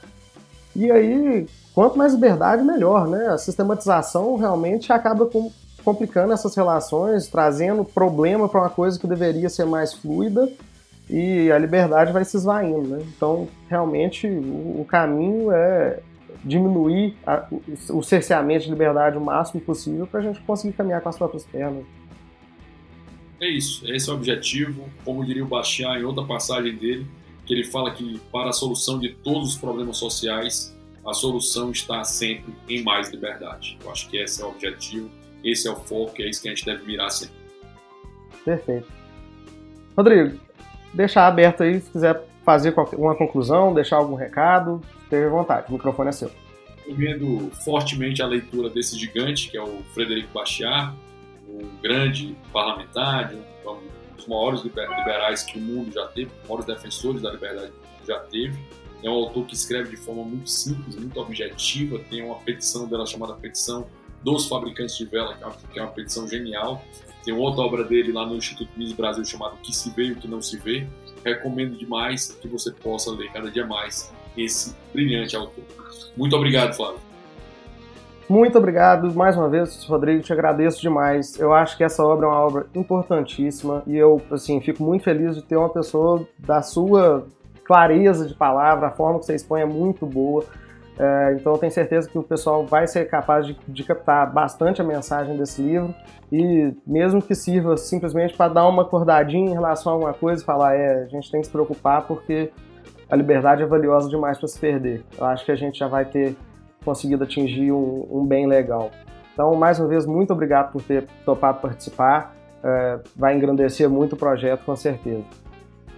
E 0.75 0.91
aí, 0.91 1.47
quanto 1.75 1.99
mais 1.99 2.15
liberdade, 2.15 2.63
melhor, 2.63 3.07
né? 3.07 3.29
A 3.29 3.39
sistematização 3.39 4.37
realmente 4.37 4.93
acaba 4.93 5.27
com, 5.27 5.53
complicando 5.85 6.33
essas 6.33 6.55
relações, 6.55 7.27
trazendo 7.29 7.85
problema 7.85 8.49
para 8.49 8.61
uma 8.61 8.71
coisa 8.71 8.99
que 8.99 9.07
deveria 9.07 9.49
ser 9.49 9.67
mais 9.67 9.93
fluida 9.93 10.49
e 11.13 11.53
a 11.53 11.59
liberdade 11.59 12.13
vai 12.13 12.25
se 12.25 12.37
esvaindo, 12.37 12.89
né? 12.89 13.05
Então, 13.15 13.47
realmente, 13.69 14.27
o, 14.27 14.85
caminho 14.89 15.53
é 15.53 16.01
diminuir 16.43 17.17
a, 17.27 17.47
o, 17.91 18.03
cerceamento 18.03 18.65
de 18.65 18.71
liberdade 18.71 19.19
o 19.19 19.21
máximo 19.21 19.61
possível 19.61 20.07
para 20.07 20.21
a 20.21 20.23
gente 20.23 20.41
conseguir 20.41 20.73
caminhar 20.75 21.03
com 21.03 21.09
as 21.11 21.19
próprias 21.19 21.45
pernas. 21.45 21.85
É 23.41 23.49
isso, 23.49 23.85
esse 23.93 24.09
é 24.09 24.13
o 24.13 24.17
objetivo. 24.17 24.85
Como 25.05 25.25
diria 25.25 25.45
o 25.45 25.49
Bastiat 25.49 26.01
em 26.01 26.05
outra 26.05 26.25
passagem 26.25 26.75
dele, 26.77 27.07
que 27.47 27.53
ele 27.53 27.65
fala 27.65 27.91
que 27.93 28.21
para 28.31 28.51
a 28.51 28.53
solução 28.53 28.99
de 28.99 29.11
todos 29.15 29.51
os 29.51 29.57
problemas 29.57 29.97
sociais, 29.97 30.77
a 31.05 31.13
solução 31.13 31.71
está 31.71 32.05
sempre 32.05 32.55
em 32.69 32.83
mais 32.83 33.11
liberdade. 33.11 33.77
Eu 33.83 33.91
acho 33.91 34.09
que 34.09 34.17
esse 34.17 34.41
é 34.41 34.45
o 34.45 34.51
objetivo, 34.51 35.11
esse 35.45 35.67
é 35.67 35.71
o 35.71 35.77
foco, 35.77 36.15
é 36.21 36.29
isso 36.29 36.41
que 36.41 36.49
a 36.49 36.55
gente 36.55 36.65
deve 36.65 36.85
mirar 36.85 37.11
sempre. 37.11 37.35
Perfeito. 38.45 38.87
Rodrigo, 39.97 40.39
deixar 40.95 41.27
aberto 41.27 41.63
aí 41.63 41.81
se 41.81 41.91
quiser 41.91 42.23
fazer 42.45 42.75
uma 42.97 43.15
conclusão, 43.15 43.75
deixar 43.75 43.97
algum 43.97 44.15
recado, 44.15 44.81
esteja 45.03 45.27
à 45.27 45.31
vontade, 45.31 45.67
o 45.69 45.73
microfone 45.73 46.09
é 46.09 46.13
seu. 46.13 46.31
Recomendo 46.87 47.51
fortemente 47.65 48.23
a 48.23 48.27
leitura 48.27 48.69
desse 48.69 48.99
gigante, 48.99 49.49
que 49.49 49.57
é 49.57 49.63
o 49.63 49.83
Frederico 49.95 50.29
Bastiat, 50.35 50.93
um 51.49 51.69
grande 51.81 52.37
parlamentar, 52.53 53.33
um, 53.33 53.79
dos 54.23 54.29
maiores 54.29 54.63
liberais 54.63 55.43
que 55.43 55.59
o 55.59 55.61
mundo 55.61 55.93
já 55.93 56.07
teve, 56.07 56.31
maiores 56.49 56.67
defensores 56.67 57.23
da 57.23 57.31
liberdade 57.31 57.73
já 58.07 58.19
teve. 58.21 58.59
É 59.03 59.11
um 59.11 59.15
autor 59.15 59.47
que 59.47 59.55
escreve 59.55 59.91
de 59.91 59.97
forma 59.97 60.23
muito 60.23 60.49
simples, 60.49 60.95
muito 60.97 61.19
objetiva. 61.19 61.99
Tem 61.99 62.23
uma 62.23 62.37
petição 62.37 62.87
dela 62.87 63.05
chamada 63.05 63.35
Petição 63.35 63.87
dos 64.23 64.47
Fabricantes 64.47 64.97
de 64.97 65.05
Vela, 65.05 65.37
que 65.73 65.79
é 65.79 65.83
uma 65.83 65.91
é 65.91 65.95
petição 65.95 66.29
genial. 66.29 66.85
Tem 67.25 67.35
outra 67.35 67.63
obra 67.63 67.85
dele 67.85 68.13
lá 68.13 68.25
no 68.25 68.37
Instituto 68.37 68.71
Mises 68.77 68.95
Brasil 68.95 69.25
chamado 69.25 69.57
Que 69.57 69.75
se 69.75 69.91
vê 69.91 70.05
e 70.05 70.13
o 70.13 70.17
que 70.17 70.29
não 70.29 70.41
se 70.41 70.57
vê. 70.57 70.87
Recomendo 71.25 71.77
demais 71.77 72.33
que 72.41 72.47
você 72.47 72.71
possa 72.71 73.11
ler 73.11 73.31
cada 73.33 73.51
dia 73.51 73.67
mais 73.67 74.13
esse 74.37 74.75
brilhante 74.93 75.35
autor. 75.35 75.65
Muito 76.17 76.37
obrigado, 76.37 76.75
Flávio. 76.75 77.01
Muito 78.33 78.57
obrigado 78.57 79.15
mais 79.15 79.37
uma 79.37 79.47
vez, 79.47 79.85
Rodrigo, 79.85 80.23
te 80.23 80.33
agradeço 80.33 80.81
demais. 80.81 81.39
Eu 81.39 81.53
acho 81.53 81.77
que 81.77 81.85
essa 81.85 82.03
obra 82.03 82.25
é 82.25 82.31
uma 82.31 82.41
obra 82.41 82.67
importantíssima 82.75 83.83
e 83.87 83.95
eu, 83.95 84.23
assim, 84.31 84.59
fico 84.59 84.83
muito 84.83 85.05
feliz 85.05 85.37
de 85.37 85.43
ter 85.43 85.55
uma 85.55 85.69
pessoa 85.69 86.27
da 86.39 86.63
sua 86.63 87.27
clareza 87.63 88.27
de 88.27 88.33
palavra, 88.33 88.87
a 88.87 88.91
forma 88.91 89.19
que 89.19 89.27
você 89.27 89.35
expõe 89.35 89.61
é 89.61 89.67
muito 89.67 90.07
boa. 90.07 90.47
É, 90.99 91.37
então 91.39 91.53
eu 91.53 91.59
tenho 91.59 91.71
certeza 91.71 92.09
que 92.09 92.17
o 92.17 92.23
pessoal 92.23 92.65
vai 92.65 92.87
ser 92.87 93.05
capaz 93.05 93.47
de, 93.47 93.55
de, 93.69 93.85
captar 93.85 94.33
bastante 94.33 94.81
a 94.81 94.85
mensagem 94.85 95.37
desse 95.37 95.61
livro 95.61 95.95
e 96.33 96.75
mesmo 96.87 97.21
que 97.21 97.35
sirva 97.35 97.77
simplesmente 97.77 98.35
para 98.35 98.51
dar 98.51 98.67
uma 98.67 98.81
acordadinha 98.81 99.51
em 99.51 99.53
relação 99.53 99.93
a 99.93 99.95
alguma 99.95 100.15
coisa 100.15 100.43
e 100.43 100.47
falar, 100.47 100.75
é, 100.75 101.03
a 101.03 101.07
gente 101.07 101.31
tem 101.31 101.43
que 101.43 101.49
se 101.49 101.53
preocupar 101.53 102.07
porque 102.07 102.51
a 103.11 103.15
liberdade 103.15 103.63
é 103.63 103.67
valiosa 103.67 104.09
demais 104.09 104.39
para 104.39 104.49
se 104.49 104.59
perder. 104.59 105.05
Eu 105.19 105.27
acho 105.27 105.45
que 105.45 105.53
a 105.53 105.57
gente 105.57 105.79
já 105.79 105.87
vai 105.87 106.07
ter 106.07 106.35
conseguido 106.85 107.25
atingir 107.25 107.73
um, 107.73 108.07
um, 108.11 108.27
bem 108.27 108.47
legal. 108.47 108.91
Então, 109.33 109.55
mais 109.55 109.79
uma 109.79 109.89
vez, 109.89 110.05
muito 110.05 110.33
obrigado 110.33 110.73
por 110.73 110.83
ter 110.83 111.07
topado 111.25 111.61
participar. 111.61 112.35
É, 112.63 112.99
vai 113.17 113.35
engrandecer 113.35 113.89
muito 113.89 114.15
o 114.15 114.17
projeto, 114.17 114.65
com 114.65 114.77
certeza. 114.77 115.25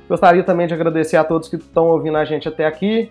Gostaria 0.09 0.44
também 0.44 0.66
de 0.66 0.75
agradecer 0.75 1.16
a 1.16 1.25
todos 1.25 1.49
que 1.49 1.57
estão 1.57 1.87
ouvindo 1.87 2.16
a 2.16 2.25
gente 2.25 2.49
até 2.49 2.66
aqui. 2.66 3.11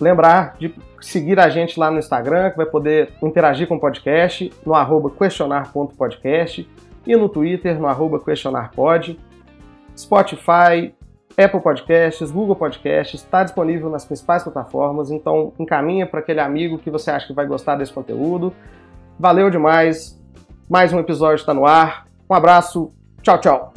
Lembrar 0.00 0.56
de 0.58 0.74
seguir 1.00 1.38
a 1.38 1.48
gente 1.48 1.78
lá 1.78 1.90
no 1.90 1.98
Instagram, 1.98 2.50
que 2.50 2.56
vai 2.56 2.66
poder 2.66 3.12
interagir 3.22 3.66
com 3.66 3.76
o 3.76 3.80
podcast, 3.80 4.52
no 4.64 4.74
arroba 4.74 5.10
questionar.podcast 5.10 6.68
e 7.06 7.16
no 7.16 7.28
Twitter, 7.28 7.78
no 7.78 7.86
arroba 7.86 8.18
questionarpod. 8.18 9.18
Spotify, 9.96 10.94
Apple 11.36 11.60
Podcasts, 11.60 12.30
Google 12.30 12.56
Podcasts, 12.56 13.20
está 13.20 13.44
disponível 13.44 13.90
nas 13.90 14.04
principais 14.04 14.42
plataformas, 14.42 15.10
então 15.10 15.52
encaminha 15.58 16.06
para 16.06 16.20
aquele 16.20 16.40
amigo 16.40 16.78
que 16.78 16.90
você 16.90 17.10
acha 17.10 17.26
que 17.26 17.34
vai 17.34 17.46
gostar 17.46 17.76
desse 17.76 17.92
conteúdo. 17.92 18.54
Valeu 19.18 19.50
demais, 19.50 20.18
mais 20.68 20.92
um 20.92 20.98
episódio 20.98 21.36
está 21.40 21.52
no 21.52 21.66
ar. 21.66 22.06
Um 22.28 22.34
abraço, 22.34 22.90
tchau, 23.22 23.38
tchau. 23.38 23.72